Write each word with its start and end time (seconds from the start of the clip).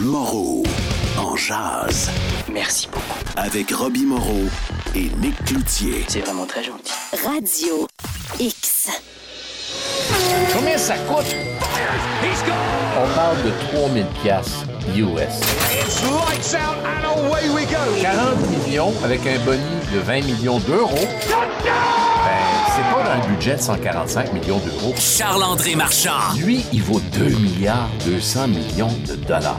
Moreau 0.00 0.62
en 1.18 1.36
jazz. 1.36 2.10
Merci 2.50 2.88
beaucoup. 2.88 3.04
Avec 3.36 3.70
Robbie 3.70 4.06
Moreau 4.06 4.44
et 4.94 5.10
Nick 5.18 5.44
Cloutier. 5.44 6.06
C'est 6.08 6.20
vraiment 6.20 6.46
très 6.46 6.64
gentil. 6.64 6.92
Radio 7.22 7.86
X. 8.38 8.88
Combien 10.54 10.78
ça 10.78 10.96
coûte? 11.00 11.36
On 12.96 13.14
parle 13.14 13.36
de 13.42 13.50
3000 13.76 14.06
pièces 14.22 14.64
US. 14.96 15.40
40 18.00 18.50
millions 18.50 18.94
avec 19.04 19.20
un 19.26 19.38
boni 19.44 19.60
de 19.92 19.98
20 19.98 20.24
millions 20.24 20.58
d'euros. 20.60 21.08
Le 23.16 23.34
budget 23.34 23.56
de 23.56 23.60
145 23.60 24.32
millions 24.32 24.58
d'euros. 24.58 24.94
Charles-André 24.96 25.74
Marchand. 25.74 26.34
Lui, 26.44 26.64
il 26.72 26.82
vaut 26.82 27.00
2 27.12 27.24
milliards 27.40 27.88
200 28.06 28.48
millions 28.48 28.92
de 29.08 29.16
dollars. 29.26 29.58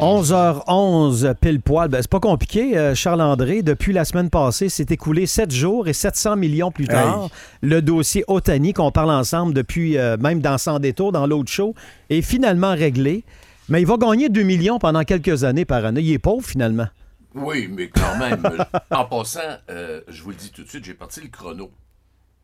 11h11 0.00 1.34
pile 1.34 1.60
poil. 1.60 1.88
Ben, 1.88 1.98
c'est 2.00 2.10
pas 2.10 2.18
compliqué, 2.18 2.76
euh, 2.76 2.94
Charles-André. 2.94 3.62
Depuis 3.62 3.92
la 3.92 4.04
semaine 4.04 4.30
passée, 4.30 4.68
c'est 4.68 4.90
écoulé 4.90 5.26
7 5.26 5.50
jours 5.50 5.86
et 5.86 5.92
700 5.92 6.36
millions 6.36 6.70
plus 6.70 6.88
tard. 6.88 7.28
Le 7.60 7.82
dossier 7.82 8.24
Otani, 8.26 8.72
qu'on 8.72 8.90
parle 8.90 9.10
ensemble 9.10 9.52
depuis 9.52 9.98
euh, 9.98 10.16
même 10.16 10.40
dans 10.40 10.58
Sans 10.58 10.78
détour, 10.78 11.12
dans 11.12 11.26
l'autre 11.26 11.50
show, 11.50 11.74
est 12.10 12.22
finalement 12.22 12.72
réglé. 12.72 13.24
Mais 13.68 13.80
il 13.82 13.86
va 13.86 13.96
gagner 13.96 14.28
2 14.28 14.42
millions 14.42 14.78
pendant 14.78 15.02
quelques 15.04 15.44
années 15.44 15.64
par 15.64 15.84
année. 15.84 16.00
Il 16.00 16.12
est 16.12 16.18
pauvre 16.18 16.44
finalement. 16.46 16.88
Oui, 17.34 17.68
mais 17.70 17.88
quand 17.88 18.18
même, 18.18 18.42
en 18.90 19.04
passant, 19.06 19.40
euh, 19.70 20.00
je 20.08 20.22
vous 20.22 20.30
le 20.30 20.36
dis 20.36 20.50
tout 20.50 20.62
de 20.64 20.68
suite, 20.68 20.84
j'ai 20.84 20.94
parti 20.94 21.20
le 21.20 21.28
chrono. 21.28 21.70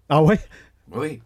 Ah 0.08 0.22
ouais? 0.22 0.38
Oui, 0.90 1.20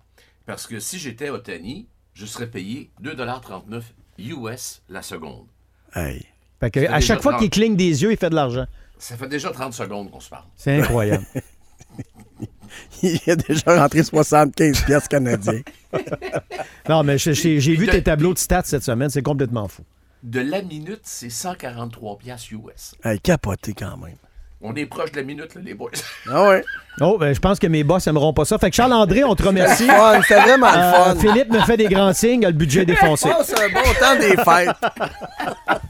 parce 0.47 0.67
que 0.67 0.81
si 0.81 0.99
j'étais 0.99 1.31
Otani, 1.31 1.87
je 2.15 2.27
serais 2.27 2.49
payé 2.49 2.91
2,39 3.03 3.83
US 4.19 4.83
la 4.89 5.03
seconde. 5.03 5.47
Hey. 5.95 6.27
Fait 6.61 6.71
que, 6.71 6.81
à 6.91 7.01
chaque 7.01 7.23
fois 7.23 7.33
30. 7.33 7.43
qu'il 7.43 7.51
cligne 7.51 7.77
des 7.77 8.03
yeux, 8.03 8.13
il 8.13 8.17
fait 8.19 8.31
de 8.31 8.35
l'argent. 8.35 8.67
Ça 8.99 9.17
fait 9.17 9.29
déjà 9.29 9.51
30 9.51 9.73
secondes 9.75 10.11
qu'on 10.11 10.21
se 10.21 10.29
parle. 10.31 10.45
C'est 10.57 10.81
incroyable. 10.81 11.25
Il 13.03 13.21
a 13.31 13.37
déjà 13.37 13.83
rentré 13.83 14.03
75 14.03 14.85
pièces 14.85 15.09
canadiens. 15.09 15.61
non, 16.89 17.03
mais 17.03 17.19
j'ai- 17.19 17.59
vu 17.59 17.87
tes 17.87 18.03
tableaux 18.03 18.33
de 18.33 18.39
stats 18.39 18.63
cette 18.65 18.85
semaine. 18.85 19.11
C'est 19.11 19.23
complètement 19.23 19.69
fou. 19.69 19.83
De 20.23 20.41
la 20.41 20.63
minute, 20.63 21.01
c'est 21.03 21.31
143 21.31 22.19
piastres 22.19 22.53
US. 22.53 22.95
Hey, 23.05 23.19
capoté 23.21 23.73
quand 23.75 23.97
même. 23.97 24.17
On 24.65 24.73
est 24.77 24.87
proche 24.87 25.11
de 25.11 25.17
la 25.17 25.25
minute, 25.25 25.57
là, 25.57 25.61
les 25.65 25.75
boys. 25.75 25.91
Ah 26.31 26.49
ouais. 26.49 26.65
Oh, 27.01 27.19
ben, 27.19 27.35
je 27.35 27.41
pense 27.41 27.59
que 27.59 27.67
mes 27.67 27.83
boss 27.83 28.07
n'aimeront 28.07 28.33
pas 28.33 28.45
ça. 28.45 28.57
Fait 28.59 28.71
que 28.71 28.77
Charles-André, 28.77 29.25
on 29.25 29.35
te 29.35 29.43
remercie. 29.43 29.89
C'était 30.23 30.41
vraiment 30.41 30.71
le 30.71 30.79
Euh, 30.79 30.93
fun. 30.93 31.17
Philippe 31.17 31.51
me 31.51 31.59
fait 31.63 31.77
des 31.77 31.89
grands 31.89 32.13
signes, 32.13 32.47
le 32.47 32.53
budget 32.53 32.83
est 32.83 32.87
défoncé. 32.87 33.29
Oh, 33.37 33.43
c'est 33.45 33.59
un 33.61 33.69
bon 33.71 33.83
temps 33.99 34.17
des 34.21 34.37
fêtes. 34.37 34.77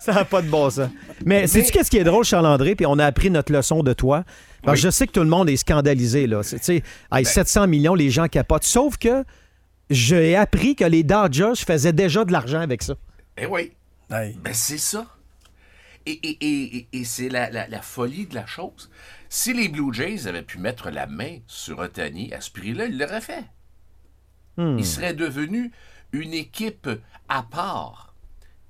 Ça 0.00 0.12
n'a 0.14 0.24
pas 0.24 0.42
de 0.42 0.48
bon 0.48 0.68
sens. 0.68 0.88
Mais 1.24 1.46
sais-tu 1.46 1.70
qu'est-ce 1.70 1.90
qui 1.90 1.98
est 1.98 2.04
drôle, 2.04 2.24
Charles-André? 2.24 2.74
Puis 2.74 2.86
on 2.86 2.98
a 2.98 3.06
appris 3.06 3.30
notre 3.30 3.52
leçon 3.52 3.84
de 3.84 3.92
toi? 3.92 4.24
Parce 4.64 4.80
que 4.80 4.86
Oui. 4.86 4.90
je 4.90 4.90
sais 4.90 5.06
que 5.06 5.12
tout 5.12 5.20
le 5.20 5.28
monde 5.28 5.48
est 5.48 5.56
scandalisé. 5.56 6.26
Là. 6.26 6.42
C'est- 6.42 6.58
tu 6.58 6.64
sais, 6.64 6.82
hey, 7.12 7.24
700 7.24 7.68
millions, 7.68 7.94
les 7.94 8.10
gens 8.10 8.26
capotent. 8.26 8.64
Sauf 8.64 8.96
que 8.96 9.22
j'ai 9.90 10.34
appris 10.34 10.74
que 10.74 10.84
les 10.84 11.04
Dodgers 11.04 11.52
faisaient 11.64 11.92
déjà 11.92 12.24
de 12.24 12.32
l'argent 12.32 12.60
avec 12.60 12.82
ça. 12.82 12.94
Eh 13.36 13.46
oui, 13.46 13.72
Hey. 14.10 14.34
ben 14.34 14.52
c'est 14.54 14.78
ça. 14.78 15.06
Et, 16.04 16.12
et- 16.12 16.38
et- 16.44 16.76
et- 16.76 16.88
et 16.92 17.04
c'est 17.04 17.28
la, 17.28 17.48
la- 17.50 17.68
la 17.68 17.80
folie 17.82 18.26
de 18.26 18.34
la 18.34 18.44
chose. 18.46 18.90
Si 19.28 19.52
les 19.52 19.68
Blue 19.68 19.92
Jays 19.94 20.26
avaient 20.26 20.42
pu 20.42 20.58
mettre 20.58 20.90
la 20.90 21.06
main 21.06 21.38
sur 21.46 21.78
Otani 21.78 22.32
à 22.34 22.40
ce 22.40 22.50
prix-là, 22.50 22.86
ils 22.86 22.98
l'auraient 22.98 23.20
fait. 23.20 23.44
Il 24.58 24.84
serait 24.84 25.14
devenu 25.14 25.72
une 26.12 26.34
équipe 26.34 26.88
à 27.28 27.42
part. 27.42 28.14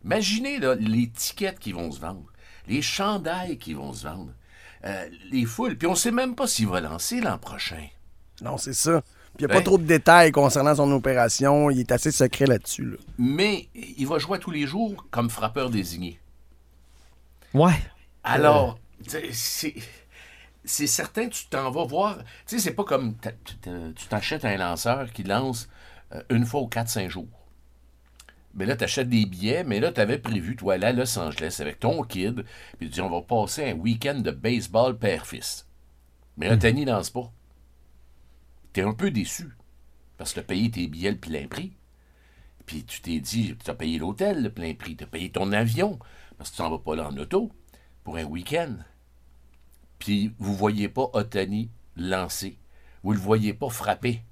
Imaginez 0.04 0.58
là, 0.60 0.76
les 0.76 1.08
tickets 1.10 1.58
qui 1.58 1.72
vont 1.72 1.90
se 1.90 1.98
vendre, 2.00 2.30
les 2.68 2.82
chandails 2.82 3.58
qui 3.58 3.74
vont 3.74 3.92
se 3.92 4.04
vendre, 4.06 4.32
euh, 4.84 5.08
les 5.32 5.44
foules. 5.44 5.76
Puis 5.76 5.88
on 5.88 5.92
ne 5.92 5.96
sait 5.96 6.12
même 6.12 6.36
pas 6.36 6.46
s'il 6.46 6.68
va 6.68 6.80
lancer 6.80 7.20
l'an 7.20 7.38
prochain. 7.38 7.88
Non, 8.42 8.58
c'est 8.58 8.74
ça. 8.74 9.02
Puis 9.36 9.44
il 9.44 9.46
n'y 9.46 9.52
a 9.52 9.54
Ben. 9.54 9.60
pas 9.60 9.64
trop 9.64 9.78
de 9.78 9.84
détails 9.84 10.30
concernant 10.32 10.74
son 10.74 10.90
opération. 10.92 11.70
Il 11.70 11.80
est 11.80 11.92
assez 11.92 12.10
secret 12.12 12.46
là-dessus. 12.46 12.84
là. 12.84 12.96
Mais 13.18 13.68
il 13.74 14.06
va 14.06 14.18
jouer 14.18 14.38
tous 14.38 14.50
les 14.50 14.66
jours 14.66 15.06
comme 15.10 15.30
frappeur 15.30 15.70
désigné. 15.70 16.20
Ouais. 17.54 17.72
Alors, 18.24 18.78
c'est. 19.32 19.74
C'est 20.64 20.86
certain 20.86 21.28
tu 21.28 21.46
t'en 21.46 21.72
vas 21.72 21.84
voir. 21.84 22.18
Tu 22.18 22.24
sais, 22.56 22.58
c'est 22.60 22.74
pas 22.74 22.84
comme 22.84 23.16
tu 23.16 24.06
t'achètes 24.08 24.44
un 24.44 24.56
lanceur 24.56 25.10
qui 25.12 25.24
lance 25.24 25.68
euh, 26.14 26.22
une 26.30 26.44
fois 26.46 26.60
aux 26.60 26.68
4-5 26.68 27.08
jours. 27.08 27.26
Mais 28.54 28.64
là, 28.64 28.76
tu 28.76 28.84
achètes 28.84 29.08
des 29.08 29.26
billets, 29.26 29.64
mais 29.64 29.80
là, 29.80 29.90
tu 29.90 30.00
avais 30.00 30.18
prévu, 30.18 30.54
toi, 30.54 30.74
aller 30.74 30.86
à 30.86 30.92
Los 30.92 31.18
Angeles 31.18 31.56
avec 31.58 31.80
ton 31.80 32.02
kid, 32.04 32.44
puis 32.78 32.86
tu 32.86 32.92
dis, 32.92 33.00
on 33.00 33.10
va 33.10 33.22
passer 33.22 33.70
un 33.70 33.74
week-end 33.74 34.20
de 34.20 34.30
baseball 34.30 34.96
père-fils. 34.96 35.66
Mais 36.36 36.48
là, 36.48 36.56
Tani 36.56 36.84
lance 36.84 37.10
pas. 37.10 37.32
Tu 38.72 38.80
es 38.80 38.82
un 38.82 38.94
peu 38.94 39.10
déçu, 39.10 39.48
parce 40.16 40.30
que 40.30 40.34
tu 40.34 40.40
as 40.40 40.44
payé 40.44 40.70
tes 40.70 40.86
billets 40.86 41.12
le 41.12 41.18
plein 41.18 41.46
prix. 41.46 41.72
Puis 42.66 42.84
tu 42.84 43.00
t'es 43.00 43.20
dit, 43.20 43.56
tu 43.62 43.70
as 43.70 43.74
payé 43.74 43.98
l'hôtel 43.98 44.42
le 44.42 44.50
plein 44.50 44.74
prix, 44.74 44.96
tu 44.96 45.04
as 45.04 45.06
payé 45.06 45.30
ton 45.30 45.52
avion, 45.52 45.98
parce 46.38 46.50
que 46.50 46.56
tu 46.56 46.62
n'en 46.62 46.70
vas 46.70 46.78
pas 46.78 46.96
là 46.96 47.08
en 47.08 47.16
auto 47.16 47.50
pour 48.04 48.16
un 48.16 48.24
week-end. 48.24 48.76
Puis 49.98 50.34
vous 50.38 50.54
voyez 50.54 50.88
pas 50.88 51.10
Otani 51.12 51.70
lancer. 51.96 52.58
Vous 53.02 53.12
le 53.12 53.18
voyez 53.18 53.52
pas 53.52 53.68
frapper. 53.68 54.22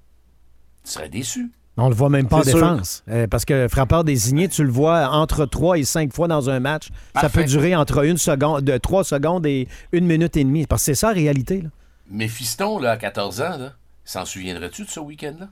Tu 0.83 0.91
serais 0.91 1.09
déçu. 1.09 1.51
On 1.77 1.89
le 1.89 1.95
voit 1.95 2.09
même 2.09 2.27
pas 2.27 2.39
en 2.39 2.41
défense. 2.41 3.03
Euh, 3.09 3.27
parce 3.27 3.45
que 3.45 3.67
frappeur 3.67 4.03
désigné, 4.03 4.49
tu 4.49 4.63
le 4.63 4.71
vois 4.71 5.09
entre 5.09 5.45
3 5.45 5.77
et 5.77 5.83
5 5.83 6.13
fois 6.13 6.27
dans 6.27 6.49
un 6.49 6.59
match. 6.59 6.89
Ça 7.15 7.29
peut 7.29 7.43
durer 7.45 7.75
entre 7.75 8.03
une 8.03 8.17
seconde, 8.17 8.63
de 8.63 8.77
3 8.77 9.03
secondes 9.03 9.45
et 9.45 9.67
une 9.91 10.05
minute 10.05 10.35
et 10.35 10.43
demie. 10.43 10.67
Parce 10.67 10.81
que 10.81 10.85
c'est 10.87 10.95
ça 10.95 11.07
la 11.07 11.13
réalité. 11.13 11.61
Là. 11.61 11.69
Mais 12.09 12.27
Fiston, 12.27 12.77
là, 12.79 12.91
à 12.91 12.97
14 12.97 13.41
ans, 13.41 13.57
là, 13.57 13.73
s'en 14.11 14.25
souviendrais-tu 14.25 14.83
de 14.83 14.89
ce 14.89 14.99
week-end-là? 14.99 15.49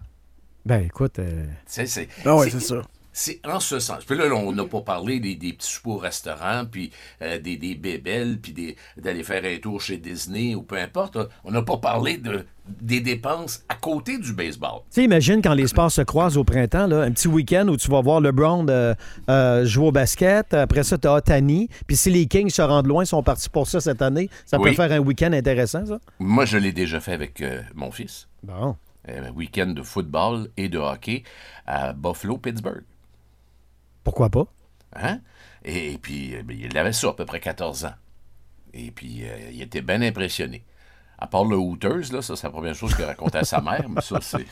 Ben 0.65 0.83
écoute, 0.83 1.19
euh, 1.19 1.45
Tu 1.45 1.51
sais, 1.67 1.85
c'est, 1.87 2.09
Ah 2.25 2.35
ouais, 2.35 2.49
c'est 2.49 2.59
ça. 2.59 2.81
C'est 3.21 3.41
en 3.45 3.59
ce 3.59 3.79
sens. 3.79 4.05
Puis 4.05 4.17
là, 4.17 4.33
on 4.33 4.53
n'a 4.53 4.63
pas 4.63 4.79
parlé 4.79 5.19
des, 5.19 5.35
des 5.35 5.51
petits 5.51 5.69
soupers 5.69 5.91
au 5.95 5.97
restaurant, 5.97 6.63
puis 6.71 6.89
euh, 7.21 7.37
des, 7.37 7.57
des 7.57 7.75
bébelles, 7.75 8.39
puis 8.39 8.53
des- 8.53 8.77
d'aller 8.95 9.23
faire 9.23 9.43
un 9.43 9.57
tour 9.57 9.81
chez 9.81 9.97
Disney 9.97 10.55
ou 10.55 10.61
peu 10.61 10.77
importe. 10.77 11.17
On 11.43 11.51
n'a 11.51 11.61
pas 11.61 11.75
parlé 11.75 12.17
de, 12.17 12.45
des 12.65 13.01
dépenses 13.01 13.65
à 13.67 13.75
côté 13.75 14.19
du 14.19 14.31
baseball. 14.31 14.79
Tu 14.83 15.01
sais, 15.01 15.03
imagine 15.03 15.41
quand 15.41 15.53
les 15.53 15.67
sports 15.67 15.91
se 15.91 16.01
croisent 16.01 16.37
au 16.37 16.45
printemps, 16.45 16.87
là, 16.87 17.01
un 17.01 17.11
petit 17.11 17.27
week-end 17.27 17.67
où 17.67 17.75
tu 17.75 17.91
vas 17.91 17.99
voir 17.99 18.21
LeBron 18.21 18.65
euh, 18.69 18.93
euh, 19.29 19.65
jouer 19.65 19.87
au 19.87 19.91
basket. 19.91 20.53
Après 20.53 20.83
ça, 20.83 20.97
tu 20.97 21.05
as 21.09 21.15
Otani. 21.15 21.67
Puis 21.87 21.97
si 21.97 22.09
les 22.09 22.25
Kings 22.25 22.49
se 22.49 22.61
rendent 22.61 22.87
loin, 22.87 23.03
ils 23.03 23.07
sont 23.07 23.21
partis 23.21 23.49
pour 23.49 23.67
ça 23.67 23.81
cette 23.81 24.01
année. 24.01 24.29
Ça 24.45 24.57
peut 24.59 24.71
faire 24.75 24.93
un 24.93 24.99
week-end 24.99 25.33
intéressant, 25.33 25.85
ça? 25.85 25.99
Moi, 26.19 26.45
je 26.45 26.57
l'ai 26.57 26.71
déjà 26.71 27.01
fait 27.01 27.13
avec 27.13 27.41
euh, 27.41 27.61
mon 27.75 27.91
fils. 27.91 28.29
Bon. 28.43 28.77
Un 29.07 29.31
week-end 29.31 29.67
de 29.67 29.81
football 29.83 30.47
et 30.55 30.69
de 30.69 30.77
hockey 30.77 31.23
à 31.65 31.91
Buffalo, 31.91 32.37
Pittsburgh. 32.37 32.83
Pourquoi 34.03 34.29
pas? 34.29 34.45
Hein? 34.95 35.19
Et, 35.63 35.93
et 35.93 35.97
puis, 35.97 36.35
euh, 36.35 36.43
ben, 36.43 36.57
il 36.59 36.77
avait 36.77 36.93
ça, 36.93 37.09
à 37.09 37.13
peu 37.13 37.25
près 37.25 37.39
14 37.39 37.85
ans. 37.85 37.93
Et 38.73 38.91
puis, 38.91 39.23
euh, 39.23 39.51
il 39.51 39.61
était 39.61 39.81
bien 39.81 40.01
impressionné. 40.01 40.63
À 41.17 41.27
part 41.27 41.45
le 41.45 41.57
Hooters, 41.57 42.11
là, 42.11 42.21
ça, 42.21 42.35
c'est 42.35 42.47
la 42.47 42.51
première 42.51 42.75
chose 42.75 42.95
qu'il 42.95 43.05
racontait 43.05 43.39
à 43.39 43.43
sa 43.43 43.61
mère, 43.61 43.87
mais 43.89 44.01
ça, 44.01 44.19
c'est... 44.21 44.45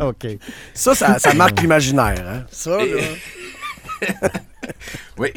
OK. 0.00 0.26
Ça, 0.74 0.94
ça, 0.94 1.18
ça 1.18 1.34
marque 1.34 1.60
l'imaginaire. 1.62 2.26
Hein? 2.26 2.44
Ça, 2.50 2.76
là, 2.78 3.02
Oui, 5.18 5.28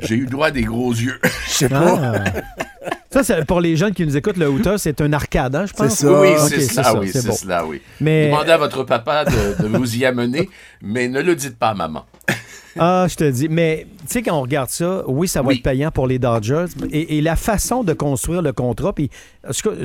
j'ai 0.00 0.14
eu 0.16 0.26
droit 0.26 0.48
à 0.48 0.50
des 0.50 0.62
gros 0.64 0.92
yeux. 0.92 1.18
je 1.46 1.50
sais 1.50 1.68
pas. 1.68 1.98
Ah. 2.02 2.24
ça, 3.10 3.22
c'est- 3.22 3.44
pour 3.44 3.60
les 3.60 3.76
jeunes 3.76 3.92
qui 3.94 4.04
nous 4.04 4.16
écoutent, 4.16 4.36
le 4.36 4.48
Hooter, 4.48 4.76
c'est 4.78 5.00
un 5.00 5.12
arcade, 5.12 5.54
hein, 5.54 5.66
je 5.66 5.72
pense? 5.72 5.90
C'est 5.94 6.06
ça. 6.06 6.20
Oui, 6.20 6.28
c'est 6.48 6.60
ça, 6.60 6.98
oui, 6.98 7.10
c'est 7.12 7.26
bon. 7.26 7.34
cela, 7.34 7.64
oui. 7.64 7.80
Mais- 8.00 8.26
Demandez 8.26 8.50
à 8.52 8.56
votre 8.58 8.84
papa 8.84 9.24
de, 9.24 9.62
de 9.62 9.68
vous 9.68 9.96
y 9.96 10.04
amener, 10.04 10.48
mais 10.82 11.08
ne 11.08 11.20
le 11.20 11.34
dites 11.36 11.58
pas 11.58 11.68
à 11.70 11.74
maman. 11.74 12.04
Ah, 12.78 13.06
je 13.08 13.14
te 13.16 13.28
dis. 13.30 13.48
Mais 13.48 13.86
tu 14.02 14.06
sais, 14.08 14.22
quand 14.22 14.36
on 14.38 14.42
regarde 14.42 14.70
ça, 14.70 15.02
oui, 15.08 15.26
ça 15.28 15.42
va 15.42 15.48
Oui. 15.48 15.56
être 15.56 15.62
payant 15.62 15.90
pour 15.90 16.06
les 16.06 16.18
Dodgers. 16.18 16.66
Et, 16.90 17.18
et 17.18 17.20
la 17.20 17.36
façon 17.36 17.82
de 17.84 17.92
construire 17.92 18.42
le 18.42 18.52
contrat, 18.52 18.92
puis 18.94 19.10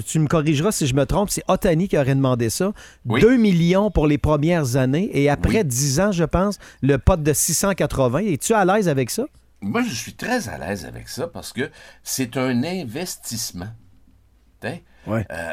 tu 0.07 0.19
me 0.19 0.27
corrigeras 0.27 0.71
si 0.71 0.85
je 0.87 0.93
me 0.95 1.05
trompe, 1.05 1.29
c'est 1.29 1.43
Otani 1.47 1.87
qui 1.87 1.97
aurait 1.97 2.15
demandé 2.15 2.49
ça. 2.49 2.73
Oui. 3.05 3.21
2 3.21 3.37
millions 3.37 3.91
pour 3.91 4.07
les 4.07 4.17
premières 4.17 4.75
années 4.75 5.09
et 5.13 5.29
après 5.29 5.59
Oui. 5.59 5.65
10 5.65 5.99
ans, 5.99 6.11
je 6.11 6.23
pense, 6.23 6.59
le 6.81 6.97
pote 6.97 7.23
de 7.23 7.33
680. 7.33 8.19
Es-tu 8.19 8.53
à 8.53 8.65
l'aise 8.65 8.87
avec 8.89 9.09
ça? 9.09 9.25
Moi, 9.61 9.81
je 9.87 9.93
suis 9.93 10.13
très 10.13 10.47
à 10.49 10.57
l'aise 10.57 10.85
avec 10.85 11.07
ça 11.09 11.27
parce 11.27 11.51
que 11.53 11.69
c'est 12.03 12.37
un 12.37 12.63
investissement. 12.63 13.67
Ouais. 15.07 15.25
Euh, 15.31 15.51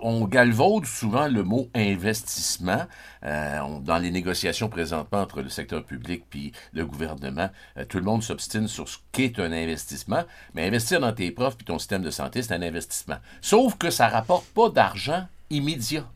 on 0.00 0.24
galvaude 0.26 0.86
souvent 0.86 1.28
le 1.28 1.42
mot 1.42 1.68
investissement 1.74 2.84
euh, 3.24 3.60
on- 3.60 3.80
dans 3.80 3.98
les 3.98 4.10
négociations 4.10 4.68
présentement 4.70 5.20
entre 5.20 5.42
le 5.42 5.50
secteur 5.50 5.84
public 5.84 6.24
puis 6.30 6.52
le 6.72 6.86
gouvernement. 6.86 7.50
euh, 7.76 7.84
tout 7.84 7.98
le 7.98 8.04
monde 8.04 8.22
s'obstine 8.22 8.66
sur 8.66 8.88
ce 8.88 8.96
qu'est 9.12 9.38
un 9.38 9.52
investissement, 9.52 10.24
mais 10.54 10.66
investir 10.66 11.00
dans 11.00 11.12
tes 11.12 11.30
profs 11.30 11.56
puis 11.56 11.66
ton 11.66 11.78
système 11.78 12.02
de 12.02 12.10
santé, 12.10 12.40
c'est 12.42 12.54
un 12.54 12.62
investissement. 12.62 13.16
Sauf 13.42 13.76
que 13.76 13.90
ça 13.90 14.08
rapporte 14.08 14.46
pas 14.46 14.70
d'argent 14.70 15.26
immédiat. 15.50 16.06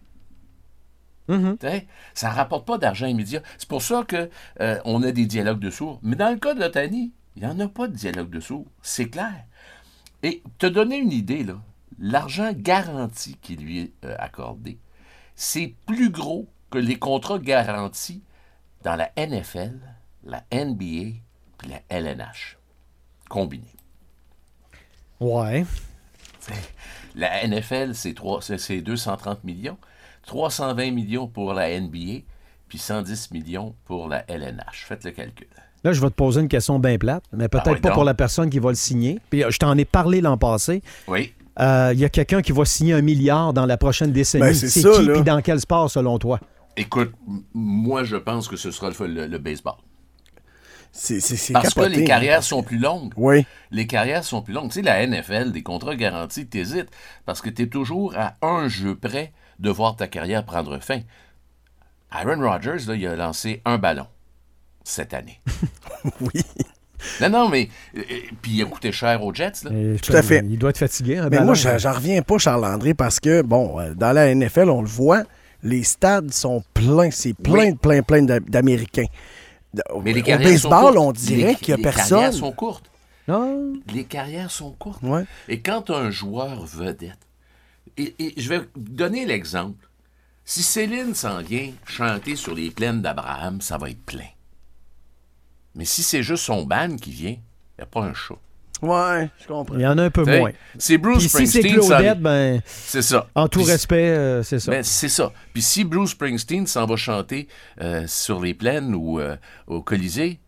T'sais, 1.57 1.87
Ça 2.15 2.31
ne 2.31 2.35
rapporte 2.37 2.67
pas 2.67 2.79
d'argent 2.79 3.07
immédiat. 3.07 3.43
C'est 3.59 3.69
pour 3.69 3.83
ça 3.83 4.03
qu'on 4.09 5.03
a 5.03 5.13
des 5.13 5.27
dialogues 5.27 5.61
de 5.61 5.69
sourds. 5.71 6.01
Mais 6.03 6.17
dans 6.17 6.31
le 6.31 6.39
cas 6.39 6.55
de 6.55 6.61
l'Otani, 6.61 7.13
il 7.37 7.43
n'y 7.43 7.49
en 7.49 7.61
a 7.61 7.69
pas 7.69 7.87
de 7.87 7.95
dialogue 7.95 8.31
de 8.31 8.41
sourds. 8.41 8.65
C'est 8.81 9.11
clair. 9.11 9.45
Et 10.23 10.43
te 10.59 10.65
donner 10.67 10.97
une 10.97 11.13
idée, 11.13 11.45
là, 11.45 11.57
l'argent 11.99 12.53
garanti 12.55 13.37
qui 13.43 13.57
lui 13.57 13.81
est 13.81 13.93
euh, 14.05 14.15
accordé, 14.19 14.79
c'est 15.35 15.75
plus 15.87 16.11
gros 16.11 16.49
que 16.71 16.79
les 16.79 16.99
contrats 16.99 17.39
garantis 17.39 18.23
dans 18.83 18.95
la 18.97 19.11
NFL, 19.17 19.79
la 20.25 20.45
NBA 20.53 21.19
puis 21.59 21.69
la 21.71 21.81
LNH 21.89 22.57
combinés. 23.29 23.65
Ouais. 25.21 25.65
La 27.15 27.45
NFL, 27.47 27.95
c'est 27.95 28.15
trois- 28.15 28.41
c'est- 28.41 28.59
c'est 28.59 28.81
230 28.81 29.43
millions, 29.43 29.77
320 30.27 30.93
millions 30.93 31.27
pour 31.27 31.53
la 31.53 31.69
NBA, 31.81 32.21
puis 32.69 32.79
110 32.79 33.33
millions 33.33 33.75
pour 33.87 34.09
la 34.09 34.25
LNH. 34.31 34.85
Faites 34.87 35.03
le 35.05 35.11
calcul. 35.11 35.49
Là, 35.85 35.93
je 35.93 36.01
vais 36.01 36.09
te 36.11 36.15
poser 36.15 36.41
une 36.41 36.49
question 36.49 36.79
bien 36.79 36.97
plate, 36.99 37.25
mais 37.33 37.49
peut-être 37.49 37.67
Ah 37.69 37.73
ouais, 37.73 37.81
pas 37.81 37.89
donc. 37.89 37.95
pour 37.95 38.05
la 38.05 38.15
personne 38.15 38.51
qui 38.51 38.59
va 38.61 38.69
le 38.71 38.77
signer. 38.77 39.19
Puis 39.31 39.43
euh, 39.43 39.51
je 39.51 39.59
t'en 39.59 39.77
ai 39.77 39.85
parlé 39.85 40.21
l'an 40.21 40.39
passé. 40.39 40.83
Oui. 41.09 41.35
Euh, 41.61 41.91
Il 41.93 41.99
y 42.01 42.05
a 42.05 42.09
quelqu'un 42.09 42.41
qui 42.43 42.53
va 42.53 42.65
signer 42.65 42.95
un 42.95 43.03
milliard 43.03 43.53
dans 43.53 43.67
la 43.67 43.77
prochaine 43.77 44.13
décennie. 44.13 44.45
Ben, 44.45 44.55
c'est 44.55 44.69
qui 44.81 44.83
là. 45.07 45.13
puis 45.15 45.23
dans 45.23 45.41
quel 45.43 45.61
sport, 45.61 45.91
selon 45.91 46.19
toi? 46.19 46.41
Écoute, 46.77 47.13
moi, 47.55 48.05
je 48.05 48.17
pense 48.17 48.47
que 48.49 48.57
ce 48.57 48.71
sera 48.71 48.91
le, 48.91 49.07
le- 49.07 49.27
le 49.27 49.39
baseball. 49.39 49.75
C'est 50.93 51.21
c'est- 51.21 51.37
c'est 51.37 51.53
Parce 51.53 51.75
que 51.75 51.81
les 51.83 52.03
hein. 52.03 52.07
carrières 52.07 52.43
sont 52.43 52.63
plus 52.63 52.79
longues. 52.79 53.13
Oui. 53.17 53.45
Les 53.71 53.87
carrières 53.87 54.25
sont 54.25 54.41
plus 54.43 54.55
longues. 54.55 54.69
Tu 54.71 54.77
sais, 54.77 54.83
la 54.83 55.05
NFL, 55.07 55.53
des 55.53 55.63
contrats 55.63 55.97
garantis, 55.97 56.47
t'hésites 56.47 56.89
parce 57.27 57.41
que 57.43 57.51
tu 57.51 57.63
es 57.63 57.67
toujours 57.67 58.15
à 58.17 58.37
un 58.43 58.69
jeu 58.69 58.95
près 58.97 59.33
de 59.59 59.71
voir 59.71 59.97
ta 59.97 60.07
carrière 60.07 60.45
prendre 60.45 60.79
fin. 60.79 61.01
Aaron 62.11 62.41
Rodgers, 62.41 62.87
là, 62.87 62.95
il 62.95 63.07
a 63.07 63.17
lancé 63.17 63.61
un 63.65 63.77
ballon 63.79 64.07
cette 64.85 65.13
année. 65.15 65.41
Oui. 66.21 66.41
Non, 67.21 67.29
non, 67.31 67.49
mais. 67.49 67.69
euh, 67.97 68.01
euh, 68.01 68.15
puis 68.43 68.53
il 68.53 68.63
a 68.63 68.67
coûté 68.67 68.91
cher 68.93 69.23
aux 69.23 69.33
Jets, 69.35 69.65
là. 69.65 69.71
Tout 70.03 70.13
à 70.13 70.23
fait. 70.23 70.45
Il 70.49 70.59
doit 70.59 70.71
être 70.71 70.79
fatigué. 70.79 71.19
un 71.19 71.29
Mais 71.29 71.41
moi, 71.41 71.55
j'en 71.55 71.93
reviens 71.93 72.23
pas, 72.23 72.39
Charles-André, 72.39 72.95
parce 72.95 73.21
que, 73.21 73.43
bon, 73.43 73.79
euh, 73.81 73.95
dans 73.95 74.13
la 74.13 74.35
NFL, 74.35 74.69
on 74.71 74.83
le 74.83 74.89
voit, 74.89 75.23
les 75.63 75.83
stades 75.85 76.33
sont 76.33 76.63
pleins, 76.75 77.11
c'est 77.11 77.35
plein, 77.35 77.71
Oui. 77.71 77.75
plein, 77.75 78.03
plein 78.03 78.23
d'A- 78.23 78.41
d'Américains. 78.41 79.07
Au, 79.93 80.01
Mais 80.01 80.13
les 80.13 80.21
au 80.21 80.25
carrières 80.25 80.59
sont 80.59 80.69
baseball, 80.71 80.95
courtes. 80.95 81.07
on 81.07 81.13
dirait 81.13 81.49
Les- 81.51 81.55
qu'il 81.57 81.69
n'y 81.69 81.75
a 81.75 81.77
Les 81.77 81.83
carrières 81.93 82.07
personne. 82.09 82.33
sont 82.33 82.53
courtes. 82.53 82.91
Non. 83.29 83.73
Les 83.93 84.05
carrières 84.05 84.51
sont 84.51 84.73
courtes. 84.73 85.03
Ouais. 85.03 85.25
Et 85.49 85.61
quand 85.61 85.91
un 85.91 86.11
joueur 86.11 86.65
vedette, 86.65 87.19
et, 87.99 88.15
et 88.19 88.35
je 88.41 88.49
vais 88.49 88.61
donner 88.77 89.27
l'exemple. 89.27 89.85
Si 90.45 90.63
Céline 90.63 91.15
s'en 91.15 91.43
vient 91.43 91.71
chanter 91.85 92.35
sur 92.37 92.55
les 92.55 92.71
plaines 92.71 93.03
d'Abraham, 93.03 93.61
ça 93.61 93.77
va 93.77 93.91
être 93.91 94.01
plein. 94.03 94.25
Mais 95.79 95.87
si 95.87 96.03
c'est 96.03 96.23
juste 96.23 96.45
son 96.45 96.65
band 96.65 96.97
qui 97.01 97.11
vient, 97.13 97.31
il 97.31 97.79
n'y 97.79 97.83
a 97.83 97.87
pas 97.87 98.01
un 98.03 98.13
chat. 98.13 98.35
Ouais, 98.83 99.29
je 99.41 99.47
comprends. 99.49 99.75
Il 99.75 99.81
y 99.81 99.87
en 99.87 99.97
a 99.99 100.05
un 100.05 100.11
peu 100.11 100.23
T'sais, 100.23 100.39
moins. 100.39 100.51
C'est 100.79 100.99
Bruce 100.99 101.19
Puis 101.19 101.29
si 101.29 101.47
c'est 101.49 101.59
Springsteen. 101.61 101.83
ça- 101.83 101.97
Claudette, 101.97 102.21
ben, 102.21 102.61
C'est 102.67 103.03
ça. 103.03 103.27
en 103.35 103.49
tout 103.49 103.61
Puis- 103.61 103.71
respect, 103.71 104.11
euh, 104.11 104.43
c'est 104.45 104.61
ça. 104.61 104.71
Ben, 104.71 104.83
c'est 104.85 105.09
ça. 105.09 105.33
Puis 105.53 105.63
si 105.63 105.83
Bruce 105.85 106.11
Springsteen 106.11 106.67
s'en 106.67 106.85
va 106.87 106.95
chanter 106.97 107.49
euh, 107.81 108.05
sur 108.07 108.41
les 108.41 108.55
plaines 108.55 108.95
ou 108.95 109.19
euh, 109.19 109.37
au 109.67 109.83
Colisée, 109.83 110.39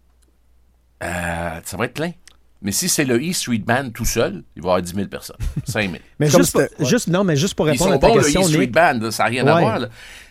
euh, 1.03 1.61
ça 1.65 1.77
va 1.77 1.87
être 1.87 1.95
plein. 1.95 2.13
Mais 2.63 2.73
si 2.73 2.89
c'est 2.91 3.05
le 3.05 3.17
E 3.19 3.33
Street 3.33 3.59
Band 3.59 3.91
tout 3.91 4.05
seul, 4.05 4.43
il 4.55 4.63
va 4.63 4.69
y 4.69 4.71
avoir 4.73 4.83
10 4.83 4.95
000 4.95 5.09
personnes. 5.09 5.37
5 5.65 5.91
000. 5.91 6.03
mais 6.19 6.27
juste, 6.29 6.53
pour- 6.53 6.61
c'était- 6.61 6.83
ouais. 6.83 6.89
juste, 6.89 7.09
non, 7.09 7.25
mais 7.25 7.37
juste 7.37 7.55
pour 7.55 7.67
Ils 7.69 7.73
répondre 7.73 7.91
sont 7.93 7.97
à 7.97 7.99
ta 8.01 8.09
bons, 8.09 8.15
le 8.17 8.23
question, 8.23 8.43
E 8.43 8.49
Street 8.49 8.67
Band, 8.67 8.99
là, 9.01 9.11
ça 9.11 9.23
n'a 9.25 9.29
rien 9.31 9.47
à 9.47 9.61
voir. 9.61 9.79
là. 9.79 9.89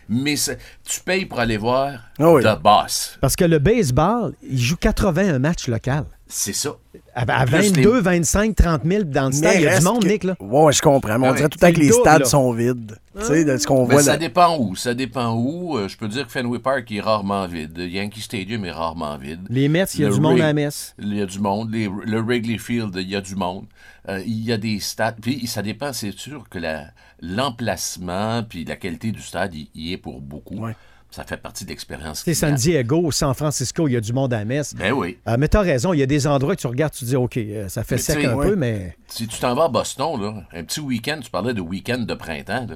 Mais 0.09 0.35
c'est- 0.35 0.57
tu 0.83 0.99
payes 1.01 1.25
pour 1.25 1.39
aller 1.39 1.57
voir 1.57 1.99
oui. 2.19 2.43
The 2.43 2.59
Boss. 2.61 3.17
parce 3.21 3.35
que 3.35 3.45
le 3.45 3.59
baseball, 3.59 4.33
il 4.41 4.57
joue 4.59 4.75
81 4.75 5.37
matchs 5.39 5.67
local. 5.67 6.05
C'est 6.31 6.53
ça. 6.53 6.75
À, 7.15 7.21
à 7.41 7.45
Plus 7.47 7.71
22, 7.73 8.01
25, 8.01 8.55
30 8.55 8.81
000 8.85 9.03
dans 9.05 9.25
le 9.27 9.31
stade, 9.31 9.55
il 9.55 9.61
y 9.63 9.67
a 9.67 9.79
du 9.79 9.83
monde, 9.83 10.03
que- 10.03 10.07
Nick, 10.07 10.23
là. 10.23 10.35
Ouais, 10.39 10.71
je 10.71 10.79
comprends. 10.81 11.17
Mais 11.17 11.27
on 11.27 11.33
dirait 11.33 11.49
tout 11.49 11.57
le 11.59 11.67
temps 11.67 11.73
que 11.73 11.79
le 11.79 11.85
les 11.85 11.89
double, 11.89 12.01
stades 12.01 12.19
là. 12.21 12.25
sont 12.25 12.53
vides. 12.53 12.97
Tu 13.19 13.25
sais, 13.25 13.43
de 13.43 13.57
ce 13.57 13.65
qu'on 13.65 13.83
voit 13.85 14.03
ça 14.03 14.11
là. 14.11 14.17
dépend 14.17 14.55
où. 14.59 14.75
Ça 14.75 14.93
dépend 14.93 15.33
où. 15.33 15.75
Euh, 15.77 15.87
je 15.87 15.97
peux 15.97 16.07
dire 16.07 16.27
que 16.27 16.31
Fenway 16.31 16.59
Park 16.59 16.91
est 16.91 17.01
rarement 17.01 17.47
vide. 17.47 17.75
Yankee 17.79 18.21
Stadium 18.21 18.63
est 18.63 18.71
rarement 18.71 19.17
vide. 19.17 19.41
Les 19.49 19.67
Mets, 19.69 19.85
il 19.95 20.01
y 20.01 20.05
a 20.05 20.09
Le 20.09 20.13
du 20.13 20.21
monde 20.21 20.35
Rig- 20.35 20.43
à 20.43 20.47
la 20.47 20.53
messe. 20.53 20.93
Il 20.99 21.15
y 21.17 21.21
a 21.21 21.25
du 21.25 21.39
monde. 21.39 21.73
Les- 21.73 21.89
le 22.05 22.21
Wrigley 22.21 22.59
Field, 22.59 22.95
il 22.95 23.09
y 23.09 23.15
a 23.15 23.21
du 23.21 23.35
monde. 23.35 23.65
Euh, 24.07 24.21
il 24.25 24.45
y 24.45 24.53
a 24.53 24.57
des 24.57 24.79
stades. 24.79 25.15
Puis 25.19 25.47
ça 25.47 25.63
dépend, 25.63 25.91
c'est 25.93 26.15
sûr 26.15 26.43
que 26.47 26.59
la- 26.59 26.85
l'emplacement 27.21 28.43
puis 28.47 28.63
la 28.65 28.75
qualité 28.75 29.11
du 29.11 29.21
stade, 29.21 29.53
il 29.55 29.67
y 29.75 29.93
est 29.93 29.97
pour 29.97 30.21
beaucoup. 30.21 30.55
Ouais. 30.63 30.75
Ça 31.11 31.23
fait 31.23 31.37
partie 31.37 31.63
de 31.65 31.69
l'expérience. 31.69 32.21
C'est 32.23 32.35
San. 32.35 32.53
Diego, 32.53 33.11
San 33.11 33.33
Francisco, 33.33 33.87
il 33.87 33.93
y 33.93 33.97
a 33.97 34.01
du 34.01 34.13
monde 34.13 34.31
à 34.33 34.37
la 34.39 34.45
messe. 34.45 34.75
Ben 34.75 34.91
oui. 34.93 35.17
Euh, 35.27 35.37
mais 35.39 35.47
t'as 35.47 35.61
raison, 35.61 35.91
il 35.91 35.99
y 35.99 36.03
a 36.03 36.05
des 36.05 36.27
endroits 36.27 36.55
que 36.55 36.61
tu 36.61 36.67
regardes, 36.67 36.93
tu 36.93 36.99
te 36.99 37.05
dis, 37.05 37.15
OK, 37.15 37.37
euh, 37.37 37.67
ça 37.67 37.83
fait 37.83 37.95
Mais 37.95 38.01
sec 38.01 38.23
un 38.25 38.35
ouais. 38.35 38.47
peu, 38.49 38.55
mais 38.55 38.95
Si 39.07 39.27
tu 39.27 39.39
t'en 39.39 39.55
vas 39.55 39.65
à 39.65 39.67
Boston, 39.69 40.21
là, 40.21 40.43
un 40.53 40.63
petit 40.63 40.81
week-end, 40.81 41.19
tu 41.23 41.31
parlais 41.31 41.53
de 41.55 41.61
week-end 41.61 41.97
de 41.99 42.13
printemps, 42.13 42.67
là. 42.69 42.75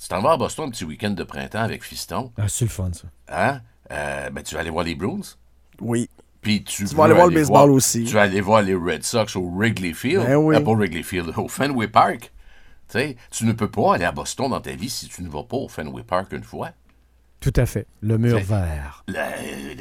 Tu 0.00 0.08
t'en 0.08 0.20
vas 0.22 0.32
à 0.32 0.36
Boston, 0.36 0.66
un 0.68 0.70
petit 0.70 0.84
week-end 0.84 1.10
de 1.10 1.24
printemps 1.24 1.62
avec 1.62 1.82
Fiston, 1.82 2.30
ah, 2.36 2.48
c'est 2.48 2.64
le 2.64 2.70
fun, 2.70 2.90
ça. 2.92 3.08
hein? 3.28 3.60
Euh, 3.90 4.30
ben, 4.30 4.42
tu 4.42 4.54
vas 4.54 4.60
aller 4.60 4.70
voir 4.70 4.84
les 4.84 4.94
Bruins. 4.94 5.20
Oui. 5.80 6.08
Puis 6.42 6.62
tu, 6.62 6.84
Tu 6.84 6.94
vas 6.94 7.04
aller 7.04 7.14
voir 7.14 7.26
le 7.28 7.34
baseball 7.34 7.70
aussi. 7.70 8.04
Tu 8.04 8.12
vas 8.14 8.22
aller 8.22 8.40
voir 8.40 8.62
les 8.62 8.74
Red 8.74 9.02
Sox 9.02 9.34
au 9.36 9.48
Wrigley 9.50 9.94
Field. 9.94 10.24
Ben 10.24 10.36
oui. 10.36 10.54
Euh, 10.56 10.60
pas 10.60 10.70
au 10.70 10.76
Wrigley 10.76 11.02
Field, 11.02 11.32
au 11.36 11.48
Fenway 11.48 11.88
Park. 11.88 12.32
Tu 12.88 12.98
sais, 12.98 13.16
tu 13.30 13.46
ne 13.46 13.52
peux 13.52 13.70
pas 13.70 13.94
aller 13.94 14.04
à 14.04 14.12
Boston 14.12 14.50
dans 14.50 14.60
ta 14.60 14.72
vie 14.72 14.90
si 14.90 15.08
tu 15.08 15.22
ne 15.22 15.28
vas 15.28 15.42
pas 15.42 15.56
au 15.56 15.68
Fenway 15.68 16.02
Park 16.02 16.32
une 16.32 16.44
fois. 16.44 16.70
Tout 17.44 17.60
à 17.60 17.66
fait. 17.66 17.86
Le 18.00 18.16
mur 18.18 18.38
vert. 18.40 19.04
Là, 19.08 19.28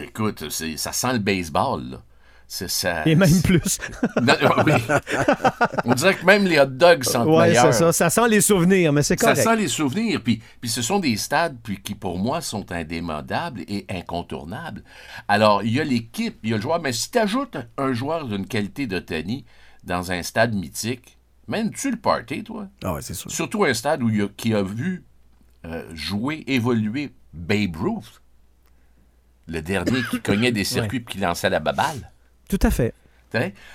écoute, 0.04 0.50
ça 0.50 0.92
sent 0.92 1.14
le 1.14 1.20
baseball, 1.20 1.84
là. 1.92 2.02
C'est 2.46 2.70
ça. 2.70 3.04
Et 3.08 3.16
même 3.16 3.42
plus. 3.42 3.80
Non, 4.22 4.34
oui. 4.68 4.74
On 5.86 5.94
dirait 5.96 6.14
que 6.16 6.26
même 6.26 6.46
les 6.46 6.60
hot 6.60 6.66
dogs 6.68 7.04
sentent 7.04 7.28
ouais, 7.28 7.48
meilleurs. 7.48 7.74
c'est 7.74 7.80
ça. 7.80 7.92
Ça 7.94 8.10
sent 8.12 8.28
les 8.30 8.42
souvenirs, 8.42 8.94
mais 8.94 9.02
c'est 9.02 9.20
Ça 9.20 9.30
correct. 9.32 9.42
sent 9.44 9.56
les 9.56 9.68
souvenirs. 9.68 10.22
Puis, 10.24 10.42
puis 10.62 10.70
ce 10.70 10.82
sont 10.84 11.00
des 11.00 11.16
stades 11.16 11.58
puis, 11.64 11.82
qui, 11.82 11.96
pour 11.96 12.20
moi, 12.20 12.42
sont 12.42 12.72
indémodables 12.72 13.62
et 13.62 13.86
incontournables. 13.90 14.84
Alors, 15.28 15.64
il 15.64 15.74
y 15.74 15.80
a 15.80 15.84
l'équipe, 15.84 16.38
il 16.44 16.50
y 16.52 16.54
a 16.54 16.58
le 16.58 16.62
joueur. 16.62 16.80
Mais 16.82 16.92
si 16.94 17.10
tu 17.10 17.18
ajoutes 17.18 17.58
un 17.78 17.94
joueur 17.94 18.28
d'une 18.28 18.46
qualité 18.46 18.86
de 18.86 19.00
Tony 19.00 19.46
dans 19.84 20.12
un 20.12 20.22
stade 20.22 20.54
mythique, 20.54 21.18
mènes-tu 21.48 21.90
le 21.92 21.98
party, 21.98 22.44
toi? 22.44 22.68
Ah 22.84 22.94
ouais, 22.94 23.02
c'est 23.02 23.16
sûr. 23.16 23.32
Surtout 23.32 23.64
un 23.64 23.74
stade 23.74 24.04
où 24.04 24.10
il 24.10 24.18
y 24.18 24.22
a- 24.22 24.28
qui 24.36 24.54
a 24.54 24.62
vu 24.62 25.06
euh, 25.66 25.84
jouer, 25.96 26.44
évoluer 26.46 27.14
Babe 27.34 27.76
Ruth. 27.76 28.22
Le 29.48 29.62
dernier 29.62 30.02
qui 30.10 30.22
cognait 30.22 30.52
des 30.52 30.64
circuits 30.64 31.02
puis 31.02 31.16
qui 31.16 31.22
lançait 31.22 31.50
la 31.50 31.60
baballe. 31.60 32.12
Tout 32.48 32.60
à 32.62 32.72
fait. 32.72 32.94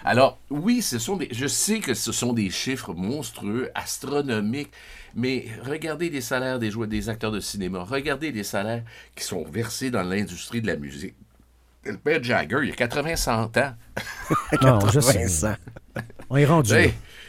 Alors, 0.05 0.39
oui, 0.51 0.83
ce 0.83 0.99
sont 0.99 1.17
des, 1.17 1.29
je 1.33 1.47
sais 1.47 1.81
que 1.81 1.95
ce 1.95 2.13
sont 2.13 2.33
des 2.33 2.51
chiffres 2.51 2.95
monstrueux, 2.95 3.71
astronomiques, 3.75 4.71
mais 5.15 5.47
regardez 5.65 6.11
les 6.11 6.21
salaires 6.21 6.59
des 6.59 6.71
joueurs, 6.71 6.89
des 6.89 7.09
acteurs 7.09 7.33
de 7.33 7.41
cinéma, 7.41 7.83
regardez 7.83 8.31
les 8.31 8.45
salaires 8.45 8.85
qui 9.17 9.25
sont 9.25 9.45
versés 9.45 9.91
dans 9.91 10.03
l'industrie 10.03 10.63
de 10.63 10.67
la 10.67 10.77
musique. 10.77 11.15
Le 11.85 11.97
père 11.97 12.23
Jagger, 12.23 12.59
il 12.65 12.73
a 12.73 12.77
80 12.77 13.17
100 13.17 13.57
ans. 13.57 13.75
Non, 14.63 14.81
je 14.91 15.01
sais. 15.01 15.27
On 16.29 16.37
est 16.37 16.45
rendu. 16.45 16.75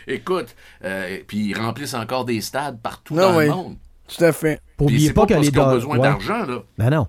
écoute, 0.07 0.55
euh, 0.83 1.19
puis 1.25 1.49
ils 1.49 1.57
remplissent 1.57 1.93
encore 1.93 2.25
des 2.25 2.41
stades 2.41 2.79
partout 2.81 3.15
dans 3.15 3.37
oui. 3.37 3.45
le 3.45 3.51
monde. 3.51 3.77
Tout 4.17 4.23
à 4.23 4.31
fait. 4.31 4.59
Oublier 4.79 5.07
c'est 5.07 5.13
pas, 5.13 5.21
pas 5.21 5.27
que 5.27 5.33
parce 5.35 5.45
les 5.45 5.51
qu'ils 5.51 5.61
ont 5.61 5.65
do- 5.69 5.75
besoin 5.75 5.97
ouais. 5.97 6.03
d'argent, 6.03 6.45
là. 6.45 6.63
Ben 6.77 6.89
non. 6.89 7.07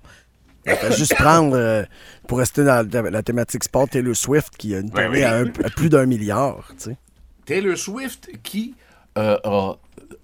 Juste 0.91 1.15
prendre, 1.15 1.55
euh, 1.55 1.83
pour 2.27 2.37
rester 2.37 2.63
dans 2.63 2.87
la, 3.11 3.23
thématique 3.23 3.63
sport, 3.63 3.89
Taylor 3.89 4.15
Swift 4.15 4.55
qui 4.57 4.75
a 4.75 4.79
une 4.79 4.91
Ouais, 4.93 5.03
tournée 5.05 5.17
oui. 5.19 5.23
à, 5.23 5.37
un- 5.37 5.47
à 5.47 5.69
plus 5.75 5.89
d'un 5.89 6.05
milliard. 6.05 6.67
Tu 6.77 6.89
sais. 6.91 6.97
Taylor 7.45 7.75
Swift 7.77 8.29
qui 8.43 8.75
euh, 9.17 9.37
a 9.43 9.73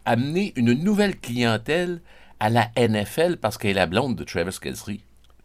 amené 0.05 0.53
une 0.55 0.74
nouvelle 0.74 1.17
clientèle 1.19 2.01
à 2.39 2.50
la 2.51 2.67
NFL 2.77 3.38
parce 3.38 3.57
qu'elle 3.57 3.72
est 3.72 3.74
la 3.74 3.88
blonde 3.88 4.15
de 4.15 4.24
Travis 4.24 4.57
Kelce. 4.62 4.86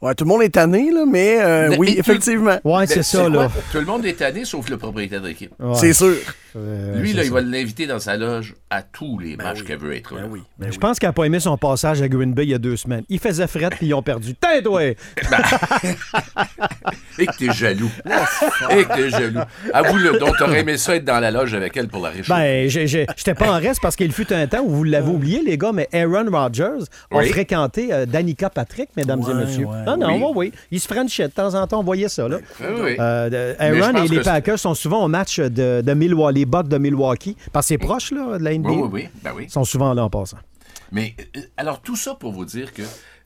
Ouais, 0.02 0.14
tout 0.14 0.24
le 0.24 0.28
monde 0.28 0.42
est 0.42 0.50
tanné, 0.50 0.90
là, 0.90 1.04
mais 1.06 1.40
euh, 1.40 1.76
oui, 1.78 1.94
effectivement. 1.96 2.58
Ouais, 2.64 2.86
c'est 2.86 2.96
Ben, 2.96 3.02
ça, 3.02 3.28
là. 3.28 3.48
Tout 3.70 3.78
le 3.78 3.86
monde 3.86 4.04
est 4.04 4.14
tanné 4.14 4.44
sauf 4.44 4.68
le 4.68 4.76
propriétaire 4.76 5.22
de 5.22 5.28
l'équipe. 5.28 5.52
Ouais. 5.58 5.74
C'est 5.76 5.92
sûr. 5.94 6.16
Euh, 6.56 7.00
Lui, 7.00 7.12
là, 7.12 7.24
il 7.24 7.30
va 7.30 7.40
l'inviter 7.40 7.86
dans 7.86 7.98
sa 7.98 8.16
loge 8.16 8.54
à 8.70 8.82
tous 8.82 9.18
les 9.18 9.36
matchs 9.36 9.60
oui. 9.60 9.66
qu'elle 9.66 9.78
veut 9.78 9.94
être 9.96 10.14
là. 10.14 10.22
Ben 10.22 10.28
oui. 10.30 10.40
ben 10.58 10.66
Je 10.66 10.72
oui. 10.72 10.78
pense 10.78 10.98
qu'elle 10.98 11.08
n'a 11.08 11.12
pas 11.14 11.24
aimé 11.24 11.40
son 11.40 11.56
passage 11.56 12.02
à 12.02 12.08
Green 12.08 12.32
Bay 12.34 12.44
il 12.44 12.50
y 12.50 12.54
a 12.54 12.58
deux 12.58 12.76
semaines. 12.76 13.04
Il 13.08 13.18
faisait 13.18 13.46
fret 13.46 13.70
puis 13.70 13.86
ils 13.88 13.94
ont 13.94 14.02
perdu. 14.02 14.34
Tête, 14.34 14.66
ouais! 14.66 14.96
Et 17.18 17.26
que 17.26 17.36
t'es 17.36 17.52
jaloux. 17.52 17.90
Et 18.70 18.84
que 18.84 18.94
t'es 18.94 19.10
jaloux. 19.10 19.40
Avoue-le, 19.72 20.18
donc 20.18 20.36
t'aurais 20.38 20.60
aimé 20.60 20.76
ça 20.78 20.96
être 20.96 21.04
dans 21.04 21.20
la 21.20 21.30
loge 21.30 21.54
avec 21.54 21.76
elle 21.76 21.88
pour 21.88 22.02
la 22.02 22.10
réchauffer. 22.10 22.32
Ben, 22.32 22.68
j'étais 22.68 23.34
pas 23.34 23.50
en 23.52 23.58
reste 23.60 23.80
parce 23.82 23.96
qu'il 23.96 24.12
fut 24.12 24.32
un 24.32 24.46
temps 24.46 24.62
où 24.62 24.70
vous 24.70 24.84
l'avez 24.84 25.10
oublié, 25.10 25.42
les 25.44 25.58
gars, 25.58 25.72
mais 25.72 25.88
Aaron 25.92 26.26
Rodgers 26.30 26.84
a 27.10 27.22
fréquenté 27.24 27.92
euh, 27.92 28.06
Danica 28.06 28.50
Patrick, 28.50 28.88
mesdames 28.96 29.22
et 29.30 29.34
messieurs. 29.34 29.66
ouais. 29.66 29.84
non, 29.84 29.96
non, 29.96 30.32
Oui. 30.34 30.52
Il 30.70 30.80
se 30.80 30.88
frenchait 30.88 31.28
de 31.28 31.32
temps 31.32 31.54
en 31.54 31.66
temps, 31.66 31.80
on 31.80 31.84
voyait 31.84 32.08
ça, 32.08 32.28
là. 32.28 32.38
Ah 32.60 32.64
oui. 32.82 32.96
Euh, 32.98 33.54
Aaron 33.58 34.04
et 34.04 34.08
les 34.08 34.20
Packers 34.20 34.58
sont 34.58 34.74
souvent 34.74 35.04
au 35.04 35.08
match 35.08 35.38
de, 35.38 35.82
de 35.82 35.94
Milwaukee, 35.94 36.41
les 36.42 36.46
Bucks 36.46 36.68
de 36.68 36.78
Milwaukee, 36.78 37.36
parce 37.52 37.66
que 37.66 37.68
c'est 37.68 37.78
proche, 37.78 38.10
là, 38.12 38.38
de 38.38 38.44
la 38.44 38.56
NBA. 38.58 38.70
oui, 38.70 38.76
oui, 38.82 38.88
oui. 38.92 39.08
Ben 39.22 39.32
oui. 39.36 39.44
Ils 39.44 39.50
sont 39.50 39.64
souvent 39.64 39.94
là 39.94 40.04
en 40.04 40.10
passant. 40.10 40.38
Mais 40.90 41.14
euh, 41.36 41.40
alors 41.56 41.80
tout 41.80 41.96
ça 41.96 42.14
pour 42.14 42.32
vous 42.32 42.44
dire 42.44 42.72
que 42.74 42.82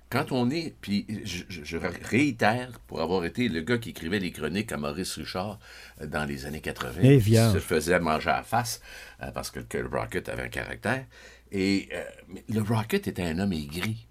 quand 0.08 0.30
on 0.30 0.50
est, 0.50 0.74
puis 0.80 1.04
je, 1.24 1.42
je- 1.48 1.64
je 1.64 1.76
réitère, 2.10 2.78
pour 2.86 3.00
avoir 3.00 3.24
été 3.24 3.48
le 3.48 3.60
gars 3.62 3.78
qui 3.78 3.90
écrivait 3.90 4.20
les 4.20 4.30
chroniques 4.30 4.70
à 4.70 4.76
Maurice 4.76 5.14
Richard 5.16 5.58
euh, 6.00 6.06
dans 6.06 6.24
les 6.24 6.46
années 6.46 6.60
80, 6.60 7.00
Eh, 7.02 7.16
qui 7.18 7.24
vierge. 7.24 7.54
se 7.54 7.58
faisait 7.58 7.98
manger 7.98 8.30
à 8.30 8.36
la 8.36 8.42
face 8.44 8.80
euh, 9.22 9.30
parce 9.32 9.50
que, 9.50 9.58
que 9.60 9.78
le 9.78 9.88
Rocket 9.88 10.28
avait 10.28 10.44
un 10.44 10.48
caractère. 10.48 11.04
Et 11.50 11.88
euh, 11.92 12.04
le 12.48 12.60
Rocket 12.62 13.08
était 13.08 13.22
un 13.24 13.38
homme 13.40 13.52
aigri. 13.52 14.06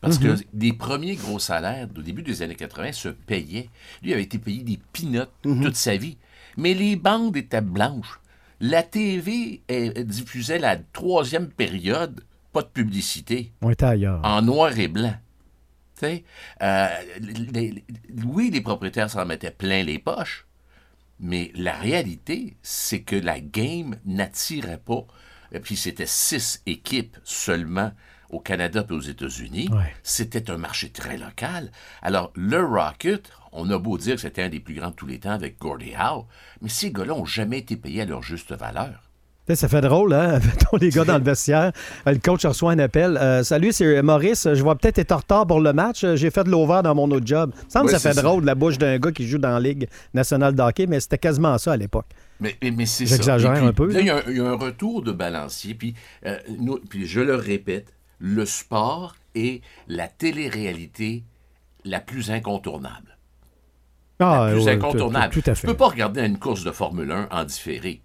Parce 0.00 0.18
que 0.18 0.36
les 0.52 0.72
premiers 0.74 1.14
gros 1.16 1.38
salaires 1.38 1.88
au 1.96 2.02
début 2.02 2.22
des 2.22 2.42
années 2.42 2.54
80 2.54 2.92
se 2.92 3.08
payaient. 3.08 3.70
Lui 4.02 4.12
avait 4.12 4.22
été 4.24 4.38
payé 4.38 4.62
des 4.62 4.78
pinottes 4.92 5.32
toute 5.42 5.76
sa 5.76 5.96
vie. 5.96 6.18
Mais 6.56 6.74
les 6.74 6.96
bandes 6.96 7.36
étaient 7.36 7.60
blanches. 7.60 8.20
La 8.60 8.82
TV 8.82 9.62
diffusait 10.04 10.58
la 10.58 10.76
troisième 10.76 11.48
période, 11.48 12.22
pas 12.52 12.62
de 12.62 12.68
publicité 12.68 13.52
On 13.62 13.70
était 13.70 13.84
ailleurs. 13.84 14.20
en 14.24 14.40
noir 14.42 14.78
et 14.78 14.88
blanc. 14.88 15.14
Euh, 16.02 16.88
les- 17.20 17.70
les- 17.70 17.84
oui, 18.26 18.50
les 18.50 18.60
propriétaires 18.60 19.10
s'en 19.10 19.24
mettaient 19.24 19.50
plein 19.50 19.82
les 19.82 19.98
poches, 19.98 20.46
mais 21.18 21.50
la 21.54 21.72
réalité, 21.74 22.56
c'est 22.62 23.00
que 23.02 23.16
la 23.16 23.40
game 23.40 23.96
n'attirait 24.04 24.78
pas. 24.84 25.06
Et 25.52 25.60
puis 25.60 25.76
c'était 25.76 26.06
six 26.06 26.62
équipes 26.66 27.16
seulement 27.24 27.92
au 28.30 28.40
Canada 28.40 28.84
et 28.88 28.92
aux 28.92 29.00
États-Unis. 29.00 29.68
Ouais. 29.72 29.94
C'était 30.02 30.50
un 30.50 30.56
marché 30.56 30.90
très 30.90 31.16
local. 31.16 31.70
Alors, 32.02 32.32
le 32.34 32.64
Rocket, 32.64 33.30
on 33.52 33.70
a 33.70 33.78
beau 33.78 33.98
dire 33.98 34.16
que 34.16 34.20
c'était 34.22 34.42
un 34.42 34.48
des 34.48 34.60
plus 34.60 34.74
grands 34.74 34.90
de 34.90 34.94
tous 34.94 35.06
les 35.06 35.18
temps 35.20 35.30
avec 35.32 35.58
Gordie 35.58 35.92
Howe, 35.98 36.26
mais 36.62 36.68
ces 36.68 36.90
gars-là 36.90 37.14
n'ont 37.14 37.24
jamais 37.24 37.58
été 37.58 37.76
payés 37.76 38.02
à 38.02 38.04
leur 38.06 38.22
juste 38.22 38.52
valeur. 38.52 39.00
Ça 39.54 39.68
fait 39.68 39.82
drôle, 39.82 40.14
hein? 40.14 40.38
Les 40.80 40.88
gars 40.88 41.04
dans 41.04 41.18
le 41.18 41.22
vestiaire. 41.22 41.70
Euh, 42.08 42.12
Le 42.12 42.18
coach 42.18 42.46
reçoit 42.46 42.72
un 42.72 42.78
appel. 42.78 43.18
Euh, 43.18 43.42
Salut, 43.42 43.72
c'est 43.72 44.00
Maurice. 44.00 44.48
Je 44.50 44.64
vais 44.64 44.74
peut-être 44.74 44.98
être 45.00 45.12
en 45.12 45.18
retard 45.18 45.46
pour 45.46 45.60
le 45.60 45.74
match. 45.74 46.02
Euh, 46.02 46.16
J'ai 46.16 46.30
fait 46.30 46.44
de 46.44 46.50
l'over 46.50 46.80
dans 46.82 46.94
mon 46.94 47.10
autre 47.10 47.26
job. 47.26 47.52
Ça 47.54 47.64
me 47.64 47.70
semble 47.70 47.86
Ouais, 47.88 47.92
que 47.92 47.98
ça 47.98 48.08
fait 48.08 48.14
ça. 48.14 48.22
drôle 48.22 48.40
de 48.40 48.46
la 48.46 48.54
bouche 48.54 48.78
d'un 48.78 48.96
gars 48.98 49.12
qui 49.12 49.28
joue 49.28 49.36
dans 49.36 49.50
la 49.50 49.60
Ligue 49.60 49.86
nationale 50.14 50.54
de 50.54 50.62
hockey, 50.62 50.86
mais 50.86 50.98
c'était 50.98 51.18
quasiment 51.18 51.58
ça 51.58 51.72
à 51.72 51.76
l'époque. 51.76 52.06
Mais, 52.40 52.56
mais, 52.62 52.70
mais 52.70 52.86
c'est 52.86 53.04
ça. 53.04 53.16
J'exagère 53.16 53.62
un 53.62 53.74
peu, 53.74 53.92
il 53.92 54.06
y, 54.06 54.08
a 54.08 54.16
un- 54.16 54.22
il 54.28 54.36
y 54.38 54.40
a 54.40 54.46
un 54.46 54.56
retour 54.56 55.02
de 55.02 55.12
balancier. 55.12 55.74
Puis, 55.74 55.94
euh, 56.24 56.38
nous- 56.58 56.78
puis 56.88 57.06
je 57.06 57.20
le 57.20 57.34
répète, 57.34 57.92
le 58.18 58.44
sport 58.46 59.16
est 59.34 59.62
la 59.88 60.08
télé-réalité 60.08 61.24
la 61.84 62.00
plus 62.00 62.30
incontournable. 62.30 63.18
Ah, 64.20 64.46
la 64.46 64.52
plus 64.54 64.64
ouais, 64.64 64.72
incontournable. 64.72 65.32
Tout, 65.34 65.42
tout 65.42 65.50
à 65.50 65.54
Tu 65.54 65.60
fait. 65.62 65.66
peux 65.66 65.76
pas 65.76 65.88
regarder 65.88 66.22
une 66.24 66.38
course 66.38 66.64
de 66.64 66.70
Formule 66.70 67.10
1 67.10 67.28
en 67.30 67.44
différé. 67.44 68.00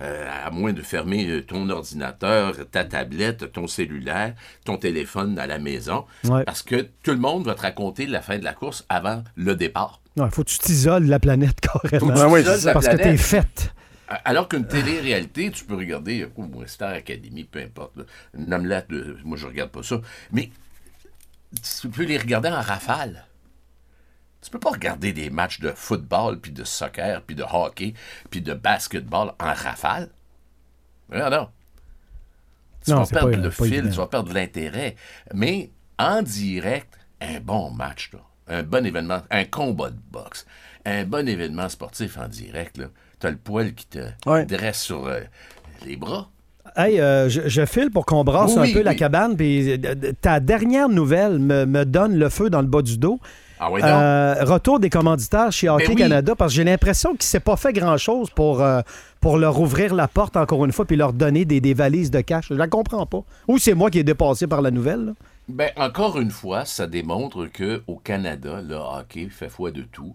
Euh, 0.00 0.28
à 0.46 0.50
moins 0.52 0.72
de 0.72 0.82
fermer 0.82 1.26
euh, 1.28 1.42
ton 1.44 1.68
ordinateur, 1.70 2.54
ta 2.70 2.84
tablette, 2.84 3.50
ton 3.52 3.66
cellulaire, 3.66 4.34
ton 4.64 4.76
téléphone 4.76 5.36
à 5.40 5.48
la 5.48 5.58
maison, 5.58 6.04
Ouais. 6.24 6.44
parce 6.44 6.62
que 6.62 6.88
tout 7.02 7.10
le 7.10 7.16
monde 7.16 7.46
va 7.46 7.56
te 7.56 7.62
raconter 7.62 8.06
la 8.06 8.22
fin 8.22 8.38
de 8.38 8.44
la 8.44 8.52
course 8.52 8.84
avant 8.88 9.24
le 9.34 9.56
départ. 9.56 10.00
Il 10.16 10.22
faut 10.30 10.44
que 10.44 10.50
tu 10.50 10.58
t'isoles 10.58 11.06
la 11.06 11.18
planète 11.18 11.58
carrément. 11.60 11.98
Faut 11.98 12.12
que 12.12 12.26
tu 12.26 12.32
oui, 12.32 12.42
la 12.64 12.72
parce 12.72 12.86
que 12.86 12.94
planète. 12.94 13.02
t'es 13.02 13.16
faite. 13.16 13.74
Alors 14.24 14.48
qu'une 14.48 14.66
télé-réalité, 14.66 15.50
tu 15.50 15.64
peux 15.64 15.76
regarder 15.76 16.22
euh, 16.22 16.30
oh, 16.36 16.46
Star 16.66 16.94
Academy, 16.94 17.44
peu 17.44 17.60
importe. 17.60 17.94
omelette, 18.34 18.86
euh, 18.90 19.18
moi 19.24 19.36
je 19.36 19.46
regarde 19.46 19.70
pas 19.70 19.82
ça. 19.82 20.00
Mais 20.32 20.50
tu 21.80 21.88
peux 21.88 22.04
les 22.04 22.16
regarder 22.18 22.48
en 22.48 22.60
rafale. 22.60 23.26
Tu 24.40 24.50
peux 24.50 24.58
pas 24.60 24.70
regarder 24.70 25.12
des 25.12 25.30
matchs 25.30 25.60
de 25.60 25.72
football, 25.72 26.40
puis 26.40 26.52
de 26.52 26.64
soccer, 26.64 27.22
puis 27.22 27.34
de 27.36 27.42
hockey, 27.42 27.92
puis 28.30 28.40
de 28.40 28.54
basketball 28.54 29.32
en 29.40 29.52
rafale. 29.52 30.08
Non, 31.10 31.28
non. 31.28 31.48
Tu 32.84 32.90
Non, 32.92 33.02
vas 33.02 33.06
perdre 33.06 33.30
pas- 33.32 33.36
le 33.36 33.50
fil, 33.50 33.66
évident. 33.74 33.90
tu 33.90 33.96
vas 33.96 34.06
perdre 34.06 34.32
l'intérêt. 34.32 34.96
Mais 35.34 35.70
en 35.98 36.22
direct, 36.22 36.98
un 37.20 37.40
bon 37.40 37.70
match, 37.72 38.10
là, 38.12 38.20
un 38.48 38.62
bon 38.62 38.84
événement, 38.86 39.20
un 39.30 39.44
combat 39.44 39.90
de 39.90 39.96
boxe, 40.10 40.46
un 40.84 41.04
bon 41.04 41.28
événement 41.28 41.68
sportif 41.68 42.18
en 42.18 42.28
direct, 42.28 42.80
tu 43.20 43.26
as 43.26 43.30
le 43.30 43.36
poil 43.36 43.74
qui 43.74 43.86
te 43.86 43.98
Ouais. 44.26 44.44
dresse 44.46 44.80
sur 44.80 45.06
euh, 45.06 45.20
les 45.86 45.96
bras. 45.96 46.28
Hey, 46.76 47.00
euh, 47.00 47.28
je, 47.28 47.42
je 47.48 47.64
file 47.64 47.90
pour 47.90 48.04
qu'on 48.06 48.22
brasse 48.24 48.54
Oui, 48.56 48.70
un 48.70 48.72
peu 48.72 48.82
la 48.82 48.94
cabane. 48.94 49.36
Puis 49.36 49.72
euh, 49.72 50.12
ta 50.20 50.38
dernière 50.38 50.88
nouvelle 50.88 51.38
me, 51.38 51.64
me 51.64 51.84
donne 51.84 52.16
le 52.16 52.28
feu 52.28 52.50
dans 52.50 52.60
le 52.60 52.66
bas 52.68 52.82
du 52.82 52.98
dos. 52.98 53.18
Ah 53.58 53.72
oui? 53.72 53.80
Euh, 53.82 54.34
retour 54.44 54.78
des 54.78 54.88
commanditaires 54.90 55.50
chez 55.50 55.68
Hockey 55.68 55.88
Ben. 55.88 55.96
Canada, 55.96 56.34
parce 56.36 56.52
que 56.52 56.56
j'ai 56.56 56.64
l'impression 56.64 57.10
qu'il 57.10 57.18
ne 57.20 57.22
s'est 57.24 57.40
pas 57.40 57.56
fait 57.56 57.72
grand-chose 57.72 58.30
pour, 58.30 58.62
euh, 58.62 58.82
pour 59.20 59.38
leur 59.38 59.58
ouvrir 59.60 59.94
la 59.94 60.06
porte 60.06 60.36
encore 60.36 60.64
une 60.64 60.70
fois 60.70 60.84
puis 60.84 60.94
leur 60.96 61.12
donner 61.12 61.44
des, 61.44 61.60
des 61.60 61.74
valises 61.74 62.10
de 62.12 62.20
cash. 62.20 62.46
Je 62.50 62.54
la 62.54 62.68
comprends 62.68 63.06
pas. 63.06 63.22
Ou 63.48 63.58
c'est 63.58 63.74
moi 63.74 63.90
qui 63.90 63.98
ai 63.98 64.04
dépassé 64.04 64.46
par 64.46 64.62
la 64.62 64.70
nouvelle. 64.70 65.06
là. 65.06 65.12
Ben, 65.48 65.70
encore 65.76 66.18
une 66.20 66.30
fois, 66.30 66.64
ça 66.64 66.86
démontre 66.86 67.46
que 67.46 67.82
au 67.86 67.96
Canada, 67.96 68.60
le 68.60 68.74
hockey 68.74 69.28
fait 69.30 69.48
foi 69.48 69.70
de 69.70 69.82
tout. 69.82 70.14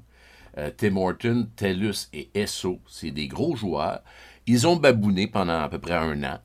Euh, 0.58 0.70
Tim 0.75 0.96
Horton, 0.98 1.48
TELUS 1.56 2.10
et 2.13 2.30
Esso, 2.36 2.80
c'est 2.88 3.10
des 3.12 3.28
gros 3.28 3.56
joueurs. 3.56 4.02
Ils 4.46 4.68
ont 4.68 4.75
babouné 4.75 5.28
pendant 5.28 5.60
à 5.62 5.70
peu 5.70 5.80
près 5.80 5.96
un 5.96 6.24
an, 6.24 6.40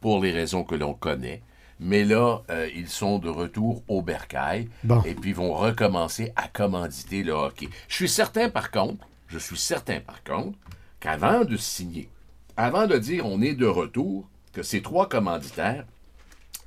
pour 0.00 0.20
les 0.22 0.32
raisons 0.32 0.64
que 0.64 0.74
l'on 0.74 0.94
connaît. 0.94 1.42
Mais 1.78 2.04
là, 2.04 2.38
euh, 2.50 2.68
ils 2.74 2.88
sont 2.88 3.18
de 3.18 3.28
retour 3.28 3.82
au 3.86 4.02
bercail 4.02 4.68
Bon. 4.82 5.02
et 5.02 5.14
puis 5.14 5.32
vont 5.32 5.52
recommencer 5.54 6.32
à 6.34 6.48
commanditer 6.48 7.22
le 7.22 7.32
hockey. 7.32 7.68
Je 7.86 7.94
suis 7.94 8.08
certain, 8.08 8.48
par 8.48 8.70
contre, 8.70 9.06
je 9.28 9.38
suis 9.38 9.58
certain, 9.58 10.00
par 10.00 10.24
contre, 10.24 10.58
qu'avant 10.98 11.44
de 11.44 11.56
signer, 11.56 12.08
avant 12.56 12.86
de 12.86 12.96
dire 12.96 13.26
on 13.26 13.40
est 13.42 13.54
de 13.54 13.66
retour, 13.66 14.26
que 14.52 14.62
ces 14.62 14.80
trois 14.80 15.06
commanditaires 15.08 15.84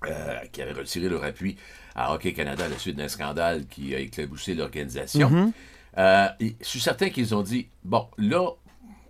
euh, 0.06 0.40
qui 0.52 0.62
avaient 0.62 0.74
retiré 0.74 1.10
leur 1.10 1.24
appui 1.24 1.58
à 1.96 2.14
Hockey 2.14 2.34
Canada 2.34 2.66
à 2.66 2.70
la 2.70 2.78
suite 2.78 2.96
d'un 2.96 3.08
scandale 3.08 3.66
qui 3.68 3.94
a 3.94 4.00
éclaboussé 4.00 4.56
l'organisation. 4.56 5.30
Mm-hmm. 5.30 5.52
Euh, 5.98 6.28
je 6.40 6.66
suis 6.66 6.80
certain 6.80 7.10
qu'ils 7.10 7.36
ont 7.36 7.42
dit 7.42 7.68
bon, 7.84 8.08
là, 8.18 8.48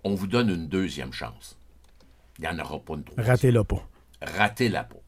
on 0.02 0.14
vous 0.14 0.26
donne 0.26 0.48
une 0.50 0.66
deuxième 0.68 1.12
chance. 1.12 1.56
Il 2.38 2.42
n'y 2.42 2.48
en 2.48 2.58
aura 2.58 2.78
pas 2.80 2.94
une 2.94 3.04
troisième. 3.04 3.30
Ratez-la 3.30 3.64
pas. 3.64 3.88
Ratez 4.22 4.68
la 4.68 4.84
peau. 4.84 5.02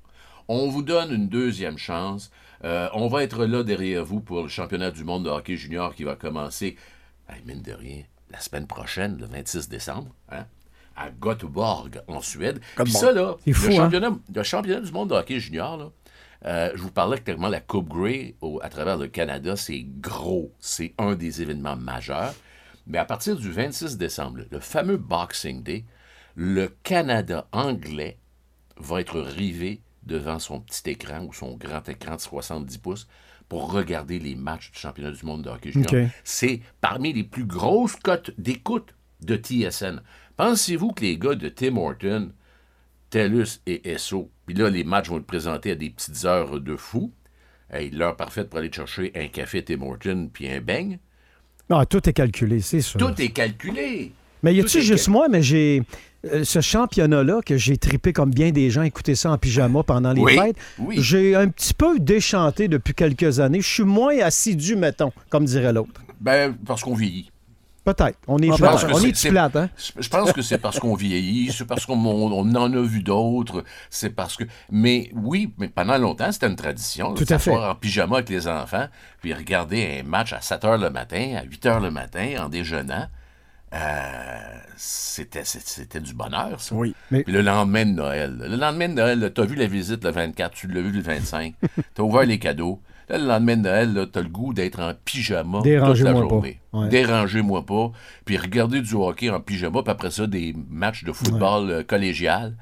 On 0.49 0.69
vous 0.69 0.83
donne 0.83 1.12
une 1.12 1.29
deuxième 1.29 1.79
chance. 1.79 2.31
Euh, 2.65 2.89
on 2.93 3.09
va 3.09 3.25
être 3.25 3.45
là 3.47 3.65
derrière 3.65 4.05
vous 4.05 4.21
pour 4.21 4.43
le 4.43 4.49
championnat 4.49 4.91
du 4.91 5.03
monde 5.03 5.25
de 5.25 5.31
hockey 5.31 5.57
junior 5.57 5.95
qui 5.95 6.05
va 6.05 6.15
commencer, 6.15 6.77
mine 7.45 7.62
de 7.62 7.73
rien, 7.73 8.03
la 8.31 8.41
semaine 8.41 8.67
prochaine, 8.67 9.19
le 9.19 9.27
26 9.27 9.69
décembre, 9.69 10.15
hein, 10.31 10.47
à 10.97 11.11
Göteborg, 11.11 12.01
en 12.09 12.21
Suède. 12.21 12.61
Puis 12.85 12.93
ça, 12.93 13.13
là, 13.13 13.37
fou, 13.53 13.67
hein? 13.73 13.77
championnat, 13.77 14.11
le 14.35 14.43
championnat 14.43 14.81
du 14.81 14.93
monde 14.93 15.11
de 15.11 15.15
hockey 15.15 15.41
junior, 15.41 15.77
là, 15.77 15.91
euh, 16.45 16.73
je 16.75 16.83
vous 16.83 16.91
parlais 16.91 17.19
clairement 17.19 17.49
la 17.49 17.61
Coupe 17.61 17.89
Grey 17.89 18.35
au- 18.41 18.61
à 18.63 18.69
travers 18.69 18.97
le 18.99 19.07
Canada, 19.09 19.55
c'est 19.57 19.83
gros. 20.01 20.53
C'est 20.59 20.95
un 20.99 21.15
des 21.15 21.41
événements 21.43 21.77
majeurs. 21.77 22.35
Mais 22.87 22.99
à 22.99 23.05
partir 23.05 23.37
du 23.37 23.51
26 23.51 23.97
décembre, 23.97 24.41
le 24.51 24.59
fameux 24.59 24.97
Boxing 24.97 25.63
Day, 25.63 25.85
le 26.35 26.67
Canada 26.83 27.47
anglais 27.53 28.19
va 28.79 29.01
être 29.01 29.21
rivé 29.21 29.83
devant 30.03 30.41
son 30.41 30.59
petit 30.61 30.91
écran 30.91 31.21
ou 31.25 31.33
son 31.33 31.55
grand 31.57 31.89
écran 31.89 32.17
de 32.17 32.21
70 32.21 32.79
pouces 32.79 33.07
pour 33.49 33.71
regarder 33.71 34.19
les 34.19 34.35
matchs 34.35 34.73
du 34.73 34.79
championnat 34.81 35.13
du 35.13 35.25
monde 35.25 35.43
de 35.43 35.51
hockey 35.51 35.71
junior. 35.71 35.89
C'est 36.25 36.61
parmi 36.81 37.13
les 37.13 37.23
plus 37.23 37.45
grosses 37.45 37.95
cotes 37.97 38.33
d'écoute 38.39 38.95
de 39.25 39.37
TSN. 39.37 40.00
Pensez-vous 40.37 40.93
que 40.93 41.02
les 41.02 41.19
gars 41.19 41.35
de 41.35 41.49
Tim 41.49 41.76
Horton, 41.76 42.33
TELUS 43.11 43.61
et 43.67 43.91
ESSO, 43.93 44.31
puis 44.47 44.55
là, 44.55 44.71
les 44.71 44.85
matchs 44.85 45.09
vont 45.09 45.19
être 45.19 45.26
présentés 45.26 45.73
à 45.73 45.75
des 45.75 45.91
petites 45.91 46.25
heures 46.25 46.61
de 46.61 46.76
fou, 46.76 47.12
hey, 47.73 47.91
l'heure 47.91 48.17
parfaite 48.17 48.49
pour 48.49 48.59
aller 48.59 48.73
chercher 48.73 49.12
un 49.14 49.29
café 49.29 49.62
Tim 49.64 49.83
Horton 49.83 50.31
puis 50.33 50.49
un 50.50 50.61
beigne, 50.61 50.99
Ah, 51.69 51.85
tout 51.87 52.07
est 52.09 52.12
calculé, 52.12 52.61
c'est 52.61 52.81
sûr. 52.81 52.99
tout 52.99 53.21
est 53.21 53.31
calculé. 53.31 54.12
Mais 54.43 54.55
y 54.55 54.61
a-tu 54.61 54.83
juste 54.83 55.09
moi, 55.09 55.29
mais 55.29 55.43
j'ai. 55.43 55.83
euh, 56.25 56.43
ce 56.45 56.61
championnat-là, 56.61 57.41
que 57.45 57.57
j'ai 57.57 57.76
tripé 57.76 58.12
comme 58.12 58.31
bien 58.31 58.50
des 58.50 58.71
gens, 58.71 58.83
écouter 58.83 59.14
ça 59.14 59.31
en 59.31 59.38
pyjama 59.38 59.83
pendant 59.83 60.12
les 60.12 60.21
Oui, 60.23 60.35
fêtes, 60.37 60.57
oui. 60.79 60.97
j'ai 61.00 61.35
un 61.35 61.49
petit 61.49 61.75
peu 61.75 61.99
déchanté 61.99 62.69
depuis 62.69 62.95
quelques 62.95 63.41
années. 63.41 63.61
Je 63.61 63.69
suis 63.69 63.83
moins 63.85 64.17
assidu, 64.19 64.75
mettons, 64.76 65.12
comme 65.31 65.45
dirait 65.45 65.73
l'autre. 65.73 66.00
Ben, 66.21 66.55
parce 66.64 66.83
qu'on 66.83 66.95
vieillit. 66.95 67.31
Peut-être. 67.85 68.19
On 68.29 68.39
est 68.39 68.49
Ah, 68.51 68.57
plate. 68.57 68.87
que 68.87 68.93
On 68.95 69.01
est 69.01 69.29
plate, 69.31 69.57
hein? 69.57 69.69
Je 69.99 70.09
pense 70.09 70.33
que 70.33 70.41
c'est 70.43 70.59
parce 70.59 70.79
qu'on 70.79 70.95
vieillit, 70.95 71.51
c'est 71.53 71.65
parce 71.67 71.85
qu'on 71.85 71.95
on- 71.99 72.33
on 72.33 72.55
en 72.55 72.73
a 72.73 72.81
vu 72.83 73.03
d'autres, 73.03 73.65
c'est 73.91 74.11
parce 74.11 74.37
que... 74.37 74.45
Mais 74.71 75.11
oui, 75.15 75.53
mais 75.59 75.69
pendant 75.69 75.99
longtemps, 75.99 76.31
c'était 76.31 76.47
une 76.47 76.55
tradition. 76.57 77.12
Tout 77.15 77.25
de 77.25 77.33
à 77.33 77.39
fait. 77.39 77.51
s'asseoir 77.51 77.71
en 77.73 77.75
pyjama 77.75 78.17
avec 78.19 78.29
les 78.29 78.47
enfants, 78.47 78.87
puis 79.21 79.35
regarder 79.35 80.01
un 80.01 80.09
match 80.09 80.33
à 80.33 80.41
7 80.41 80.62
h 80.62 80.81
le 80.81 80.91
matin, 80.91 81.37
à 81.41 81.43
8 81.45 81.65
h 81.67 81.83
le 81.83 81.91
matin, 81.91 82.35
en 82.45 82.49
déjeunant. 82.49 83.07
Euh, 83.75 84.39
c'était, 84.77 85.43
du 86.01 86.12
bonheur, 86.15 86.61
ça. 86.61 86.75
Oui. 86.75 86.95
Mais- 87.11 87.23
Puis 87.25 87.33
le 87.33 87.41
lendemain 87.41 87.87
de 87.87 87.93
Noël. 87.93 88.37
Le 88.49 88.57
lendemain 88.57 88.89
de 88.91 88.95
Noël, 88.95 89.33
tu 89.35 89.41
as 89.41 89.45
vu 89.45 89.55
la 89.57 89.67
visite 89.67 90.05
le 90.05 90.11
24, 90.11 90.53
tu 90.55 90.67
l'as 90.69 90.83
vu 90.83 90.91
le 90.93 91.01
25, 91.01 91.55
tu 91.95 92.01
as 92.01 92.05
ouvert 92.05 92.25
les 92.25 92.39
cadeaux. 92.39 92.81
Là, 93.12 93.19
le 93.19 93.26
lendemain 93.26 93.57
de 93.59 93.62
Noël, 93.62 94.09
tu 94.12 94.19
as 94.19 94.23
le 94.23 94.28
goût 94.28 94.54
d'être 94.54 94.81
en 94.81 94.92
pyjama 95.04 95.59
toute 95.59 95.66
la 95.66 95.81
pas. 96.12 96.19
journée. 96.19 96.59
Ouais. 96.73 96.88
Dérangez-moi 96.88 97.64
pas. 97.66 97.92
Puis 98.25 98.38
regarder 98.38 98.81
du 98.81 98.95
hockey 98.95 99.28
en 99.31 99.38
pyjama, 99.38 99.83
puis 99.83 99.90
après 99.92 100.11
ça, 100.11 100.26
des 100.26 100.57
matchs 100.71 101.04
de 101.04 101.12
football 101.12 101.71
euh, 101.71 101.83
collégial. 101.83 102.54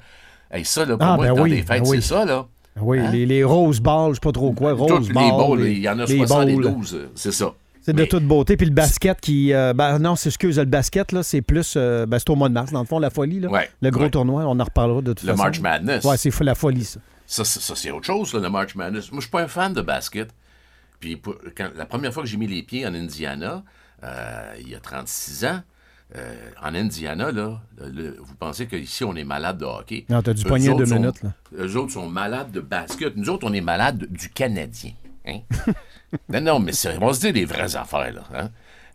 Hey, 0.51 0.65
ça, 0.65 0.83
là, 0.85 0.97
pour 0.97 1.07
Ah, 1.07 1.15
moi, 1.15 1.27
ben 1.27 1.35
dans 1.35 1.43
oui, 1.43 1.49
des 1.51 1.61
fêtes, 1.63 1.83
ben 1.83 1.89
oui. 1.89 2.01
c'est 2.01 2.09
ça, 2.13 2.25
là. 2.25 2.45
Oui, 2.79 2.99
Hein? 2.99 3.09
les, 3.11 3.25
les 3.25 3.43
rose 3.45 3.79
balls, 3.79 4.09
je 4.09 4.15
sais 4.15 4.19
pas 4.21 4.31
trop 4.33 4.51
quoi, 4.51 4.73
rose 4.73 4.87
Toutes 4.89 5.07
les 5.07 5.13
balls. 5.13 5.31
balls, 5.37 5.67
il 5.69 5.79
y 5.79 5.87
en 5.89 5.99
a 5.99 6.05
les 6.05 6.17
balls. 6.17 6.27
72, 6.27 6.95
euh, 6.95 7.09
c'est 7.15 7.31
ça. 7.31 7.53
C'est 7.81 7.93
de 7.93 8.01
Mais- 8.01 8.07
toute 8.07 8.25
beauté. 8.25 8.57
Puis 8.57 8.67
le 8.67 8.73
basket 8.73 9.19
qui. 9.21 9.53
euh, 9.53 9.73
ben 9.73 9.97
non, 9.99 10.15
c'est 10.15 10.29
excuse, 10.29 10.59
le 10.59 10.65
basket, 10.65 11.13
là, 11.13 11.23
c'est 11.23 11.41
plus. 11.41 11.73
euh, 11.77 12.05
ben, 12.05 12.19
c'est 12.19 12.29
au 12.29 12.35
mois 12.35 12.47
de 12.49 12.53
mars, 12.53 12.71
dans 12.71 12.81
le 12.81 12.85
fond, 12.85 12.99
la 12.99 13.09
folie. 13.09 13.39
Là. 13.39 13.49
Ouais, 13.49 13.69
le 13.81 13.89
gros 13.89 14.03
ouais. 14.03 14.09
tournoi, 14.11 14.43
on 14.45 14.59
en 14.59 14.63
reparlera 14.63 15.01
de 15.01 15.13
toute 15.13 15.23
Le 15.23 15.31
façon. 15.31 15.43
March 15.43 15.59
Madness. 15.61 16.03
Ouais, 16.03 16.17
c'est 16.17 16.37
la 16.41 16.55
folie, 16.55 16.83
ça. 16.83 16.99
Ça, 17.25 17.43
c'est- 17.45 17.61
ça, 17.61 17.73
c'est 17.75 17.89
autre 17.91 18.05
chose, 18.05 18.33
là, 18.33 18.39
le 18.41 18.49
March 18.49 18.75
Madness. 18.75 19.09
Moi, 19.11 19.19
je 19.21 19.25
suis 19.25 19.31
pas 19.31 19.41
un 19.41 19.47
fan 19.47 19.73
de 19.73 19.81
basket. 19.81 20.29
Puis 21.01 21.17
pour- 21.17 21.35
quand- 21.57 21.71
la 21.75 21.85
première 21.85 22.13
fois 22.13 22.23
que 22.23 22.29
j'ai 22.29 22.37
mis 22.37 22.47
les 22.47 22.63
pieds 22.63 22.85
en 22.87 22.93
Indiana, 22.93 23.63
euh, 24.03 24.53
il 24.61 24.69
y 24.69 24.75
a 24.75 24.79
36 24.79 25.43
ans, 25.45 25.61
euh, 26.15 26.33
en 26.61 26.73
Indiana, 26.75 27.31
là, 27.31 27.59
le- 27.79 28.15
vous 28.21 28.35
pensez 28.35 28.67
qu'ici, 28.67 29.03
on 29.03 29.15
est 29.15 29.23
malade 29.25 29.57
de 29.57 29.65
hockey. 29.65 30.05
Non, 30.09 30.21
t'as 30.21 30.33
du 30.33 30.43
poignet 30.45 30.73
deux 30.75 30.85
sont- 30.85 30.95
minutes, 30.95 31.23
là. 31.23 31.33
Eux 31.57 31.75
autres 31.75 31.91
sont 31.91 32.07
malades 32.07 32.51
de 32.51 32.61
basket. 32.61 33.15
Nous 33.17 33.29
autres, 33.29 33.45
on 33.49 33.53
est 33.53 33.61
malades 33.61 34.05
du 34.09 34.29
Canadien. 34.29 34.91
hein? 35.27 35.39
non, 36.29 36.41
non, 36.41 36.59
mais 36.59 36.71
c'est- 36.73 36.97
on 37.01 37.11
se 37.13 37.19
dit 37.21 37.33
des 37.33 37.45
vraies 37.45 37.75
affaires, 37.75 38.13
là. 38.13 38.23
hein? 38.33 38.49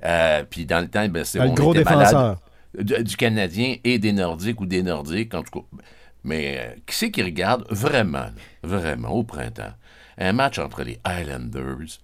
Euh, 0.04 0.44
puis 0.48 0.64
dans 0.66 0.80
le 0.80 0.88
temps, 0.88 1.06
ben, 1.08 1.24
c'est 1.24 1.38
le 1.38 1.46
on 1.46 1.54
gros 1.54 1.72
était 1.74 1.84
défenseur. 1.84 2.38
malades 2.74 3.02
du, 3.02 3.16
Canadien 3.16 3.76
et 3.84 3.98
des 3.98 4.12
Nordiques 4.12 4.60
ou 4.60 4.66
des 4.66 4.82
Nordiques, 4.82 5.32
en 5.34 5.42
tout 5.42 5.60
cas. 5.60 5.66
Mais 6.24 6.58
euh, 6.58 6.74
qui 6.86 6.94
c'est 6.94 7.10
qui 7.10 7.22
regarde 7.22 7.64
vraiment, 7.70 8.26
vraiment, 8.62 9.08
au 9.10 9.22
printemps, 9.24 9.72
un 10.18 10.32
match 10.32 10.58
entre 10.58 10.82
les 10.82 10.98
Highlanders 11.04 11.98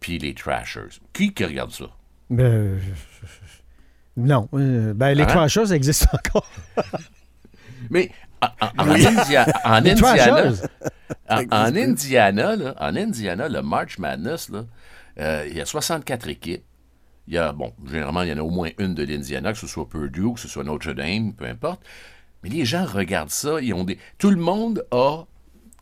puis 0.00 0.18
les 0.18 0.34
Trashers? 0.34 1.00
Qui 1.12 1.32
qui 1.34 1.44
regarde 1.44 1.70
ça? 1.72 1.86
Ben, 2.30 2.44
euh, 2.44 2.78
non. 4.16 4.48
euh, 4.54 4.92
ben, 4.94 5.14
les 5.14 5.22
Hein? 5.22 5.26
Trashers 5.26 5.72
existent 5.72 6.08
encore. 6.12 6.50
Mais 7.90 8.10
en, 8.42 8.46
en- 8.60 8.88
en 8.88 8.90
India- 8.90 9.46
en 9.64 9.80
Les 9.80 9.90
Indiana, 9.92 10.52
en, 11.28 11.42
en 11.50 11.76
Indiana, 11.76 12.56
là, 12.56 12.74
en 12.78 12.96
Indiana, 12.96 13.48
le 13.48 13.62
March 13.62 13.98
Madness, 13.98 14.48
là, 14.50 14.64
euh, 15.20 15.46
il 15.48 15.56
y 15.56 15.60
a 15.60 15.66
64 15.66 16.28
équipes. 16.28 16.62
Il 17.26 17.34
y 17.34 17.38
a, 17.38 17.52
bon, 17.52 17.72
généralement, 17.86 18.22
il 18.22 18.28
y 18.30 18.32
en 18.32 18.38
a 18.38 18.42
au 18.42 18.50
moins 18.50 18.70
une 18.78 18.94
de 18.94 19.04
l'Indiana, 19.04 19.52
que 19.52 19.58
ce 19.58 19.66
soit 19.66 19.88
Purdue, 19.88 20.32
que 20.34 20.40
ce 20.40 20.48
soit 20.48 20.64
Notre 20.64 20.92
Dame, 20.92 21.34
peu 21.34 21.44
importe. 21.44 21.82
Mais 22.42 22.48
les 22.50 22.64
gens 22.64 22.84
regardent 22.86 23.30
ça, 23.30 23.60
ils 23.60 23.74
ont 23.74 23.84
des. 23.84 23.98
Tout 24.18 24.30
le 24.30 24.36
monde 24.36 24.84
a 24.92 25.24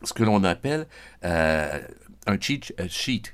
ce 0.03 0.13
que 0.13 0.23
l'on 0.23 0.43
appelle 0.43 0.85
euh, 1.23 1.79
un 2.27 2.39
cheat 2.39 2.73
euh, 2.79 2.85
sheet. 2.89 3.33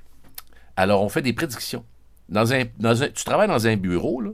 Alors, 0.75 1.01
on 1.03 1.09
fait 1.09 1.21
des 1.21 1.33
prédictions. 1.33 1.85
Dans 2.29 2.53
un, 2.53 2.63
dans 2.79 3.03
un- 3.03 3.09
tu 3.09 3.23
travailles 3.25 3.47
dans 3.49 3.67
un 3.67 3.75
bureau, 3.77 4.21
là, 4.21 4.31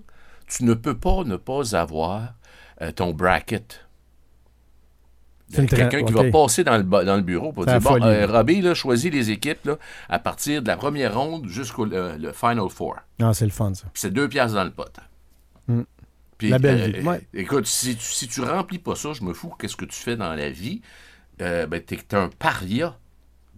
tu 0.47 0.63
ne 0.63 0.73
peux 0.73 0.97
pas 0.97 1.23
ne 1.25 1.35
pas 1.37 1.75
avoir 1.75 2.33
euh, 2.81 2.91
ton 2.91 3.11
bracket. 3.13 3.85
Quelqu'un 5.51 6.03
qui 6.03 6.13
va 6.13 6.21
passer 6.31 6.63
dans 6.63 6.77
le, 6.77 6.83
dans 6.83 7.15
le 7.15 7.23
bureau 7.23 7.51
pour 7.51 7.65
dire 7.65 7.81
Bon, 7.81 7.95
euh, 8.05 8.27
Robbie, 8.27 8.61
là, 8.61 8.75
choisis 8.75 9.11
les 9.11 9.31
équipes 9.31 9.65
là, 9.65 9.77
à 10.07 10.19
partir 10.19 10.61
de 10.61 10.67
la 10.67 10.77
première 10.77 11.17
ronde 11.19 11.47
jusqu'au 11.47 11.85
le, 11.85 12.17
le 12.17 12.31
Final 12.33 12.69
Four. 12.69 12.97
Non, 13.19 13.33
c'est 13.33 13.45
le 13.45 13.51
fun, 13.51 13.73
ça. 13.73 13.85
Puis 13.91 14.01
c'est 14.01 14.11
deux 14.11 14.29
piastres 14.29 14.55
dans 14.55 14.63
le 14.63 14.71
pot. 14.71 14.85
Puis, 16.37 16.47
Hmm. 16.47 16.51
La 16.51 16.59
belle 16.59 16.95
euh, 16.95 16.99
vie. 16.99 17.05
Ouais. 17.07 17.21
Écoute, 17.33 17.65
si 17.65 17.95
tu, 17.97 18.03
si 18.05 18.27
tu 18.27 18.41
remplis 18.41 18.77
pas 18.79 18.95
ça, 18.95 19.11
je 19.13 19.23
me 19.23 19.33
fous 19.33 19.53
qu'est-ce 19.59 19.75
que 19.75 19.85
tu 19.85 19.95
fais 19.99 20.15
dans 20.15 20.33
la 20.35 20.49
vie. 20.49 20.81
Euh, 21.41 21.67
ben, 21.67 21.81
t'es 21.81 21.97
t'es 21.97 22.15
un 22.15 22.29
paria 22.29 22.97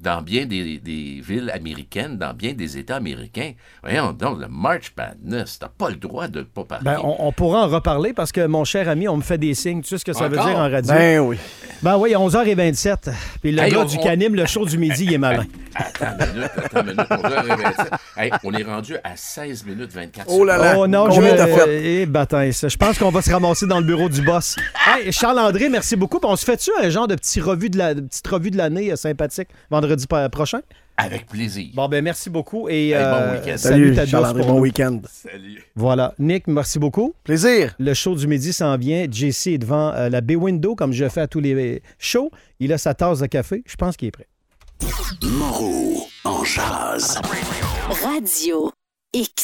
dans 0.01 0.21
bien 0.21 0.45
des, 0.45 0.79
des 0.79 1.21
villes 1.23 1.51
américaines, 1.53 2.17
dans 2.17 2.33
bien 2.33 2.53
des 2.53 2.77
États 2.77 2.95
américains. 2.97 3.53
Voyons 3.83 4.13
donc, 4.13 4.39
le 4.39 4.47
March 4.47 4.93
Madness, 4.97 5.59
t'as 5.59 5.67
pas 5.69 5.89
le 5.89 5.95
droit 5.95 6.27
de 6.27 6.41
pas 6.41 6.63
parler. 6.63 6.85
Ben, 6.85 6.97
on, 7.03 7.15
on 7.19 7.31
pourra 7.31 7.65
en 7.65 7.67
reparler 7.67 8.13
parce 8.13 8.31
que 8.31 8.45
mon 8.47 8.63
cher 8.63 8.89
ami, 8.89 9.07
on 9.07 9.17
me 9.17 9.21
fait 9.21 9.37
des 9.37 9.53
signes. 9.53 9.81
Tu 9.81 9.89
sais 9.89 9.97
ce 9.99 10.05
que 10.05 10.13
ça 10.13 10.27
veut 10.27 10.37
dire 10.37 10.57
en 10.57 10.69
radio? 10.69 10.93
Ben 10.93 11.19
oui. 11.19 11.37
Ben 11.83 11.97
oui, 11.97 12.11
11h27. 12.11 13.11
Puis 13.41 13.51
le 13.51 13.61
Hey, 13.61 13.71
gars 13.71 13.81
on- 13.81 13.85
du 13.85 13.97
on- 13.97 14.03
canim, 14.03 14.35
le 14.35 14.45
show 14.45 14.65
du 14.65 14.77
midi, 14.77 15.05
il 15.05 15.13
est 15.13 15.17
malin. 15.17 15.45
Attends 15.75 16.05
une 16.25 16.33
minute, 16.33 16.51
attends 16.57 16.81
une 16.81 16.85
minute. 16.87 17.07
On, 17.09 17.17
doit 17.17 17.41
réveiller 17.41 17.73
ça. 17.75 17.87
Hey, 18.17 18.31
on 18.43 18.53
est 18.53 18.63
rendu 18.63 18.95
à 19.03 19.15
16 19.15 19.65
minutes 19.65 19.93
24 19.93 20.25
Oh 20.29 20.43
là 20.43 20.57
là. 20.57 20.75
Oh 20.77 20.85
non, 20.87 21.09
je 21.09 21.15
Combien 21.15 21.35
t'as 21.35 21.45
vais... 21.45 21.55
fait? 21.55 22.01
Eh. 22.03 22.69
Je 22.69 22.77
pense 22.77 22.97
qu'on 22.99 23.09
va 23.09 23.21
se 23.21 23.31
ramasser 23.31 23.67
dans 23.67 23.79
le 23.79 23.85
bureau 23.85 24.09
du 24.09 24.21
boss. 24.21 24.57
Hey, 24.85 25.11
Charles-André, 25.11 25.69
merci 25.69 25.95
beaucoup. 25.95 26.19
Puis 26.19 26.29
on 26.29 26.35
se 26.35 26.43
fait-tu 26.43 26.71
un 26.81 26.89
genre 26.89 27.07
de, 27.07 27.15
petit 27.15 27.39
revue 27.39 27.69
de, 27.69 27.77
la, 27.77 27.95
petite 27.95 28.27
revue 28.27 28.51
de 28.51 28.57
l'année 28.57 28.91
euh, 28.91 28.95
sympathique 28.95 29.47
vendredi 29.69 29.90
pa- 30.07 30.29
prochain? 30.29 30.61
Avec 30.97 31.25
plaisir. 31.27 31.69
Bon, 31.73 31.87
ben 31.87 32.03
merci 32.03 32.29
beaucoup. 32.29 32.69
Et 32.69 32.89
Hey, 32.89 32.93
bon 32.93 32.99
euh, 32.99 33.39
week-end. 33.39 33.57
salut, 33.57 33.95
Salut, 33.95 34.11
pour 34.37 34.45
bon 34.47 34.59
week-end. 34.59 34.99
Salut. 35.09 35.63
Voilà. 35.75 36.13
Nick, 36.19 36.47
merci 36.47 36.77
beaucoup. 36.77 37.13
Plaisir. 37.23 37.73
Le 37.79 37.93
show 37.93 38.13
du 38.15 38.27
midi 38.27 38.53
s'en 38.53 38.77
vient. 38.77 39.07
JC 39.09 39.47
est 39.53 39.57
devant 39.57 39.91
euh, 39.93 40.09
la 40.09 40.21
B-Window, 40.21 40.75
comme 40.75 40.93
je 40.93 41.07
fais 41.09 41.21
à 41.21 41.27
tous 41.27 41.39
les 41.39 41.81
shows. 41.97 42.29
Il 42.59 42.71
a 42.73 42.77
sa 42.77 42.93
tasse 42.93 43.19
de 43.19 43.25
café. 43.25 43.63
Je 43.65 43.75
pense 43.75 43.97
qu'il 43.97 44.09
est 44.09 44.11
prêt. 44.11 44.27
Moreau 45.23 46.05
en 46.23 46.43
jazz. 46.43 47.19
Radio 48.03 48.71
X. 49.13 49.31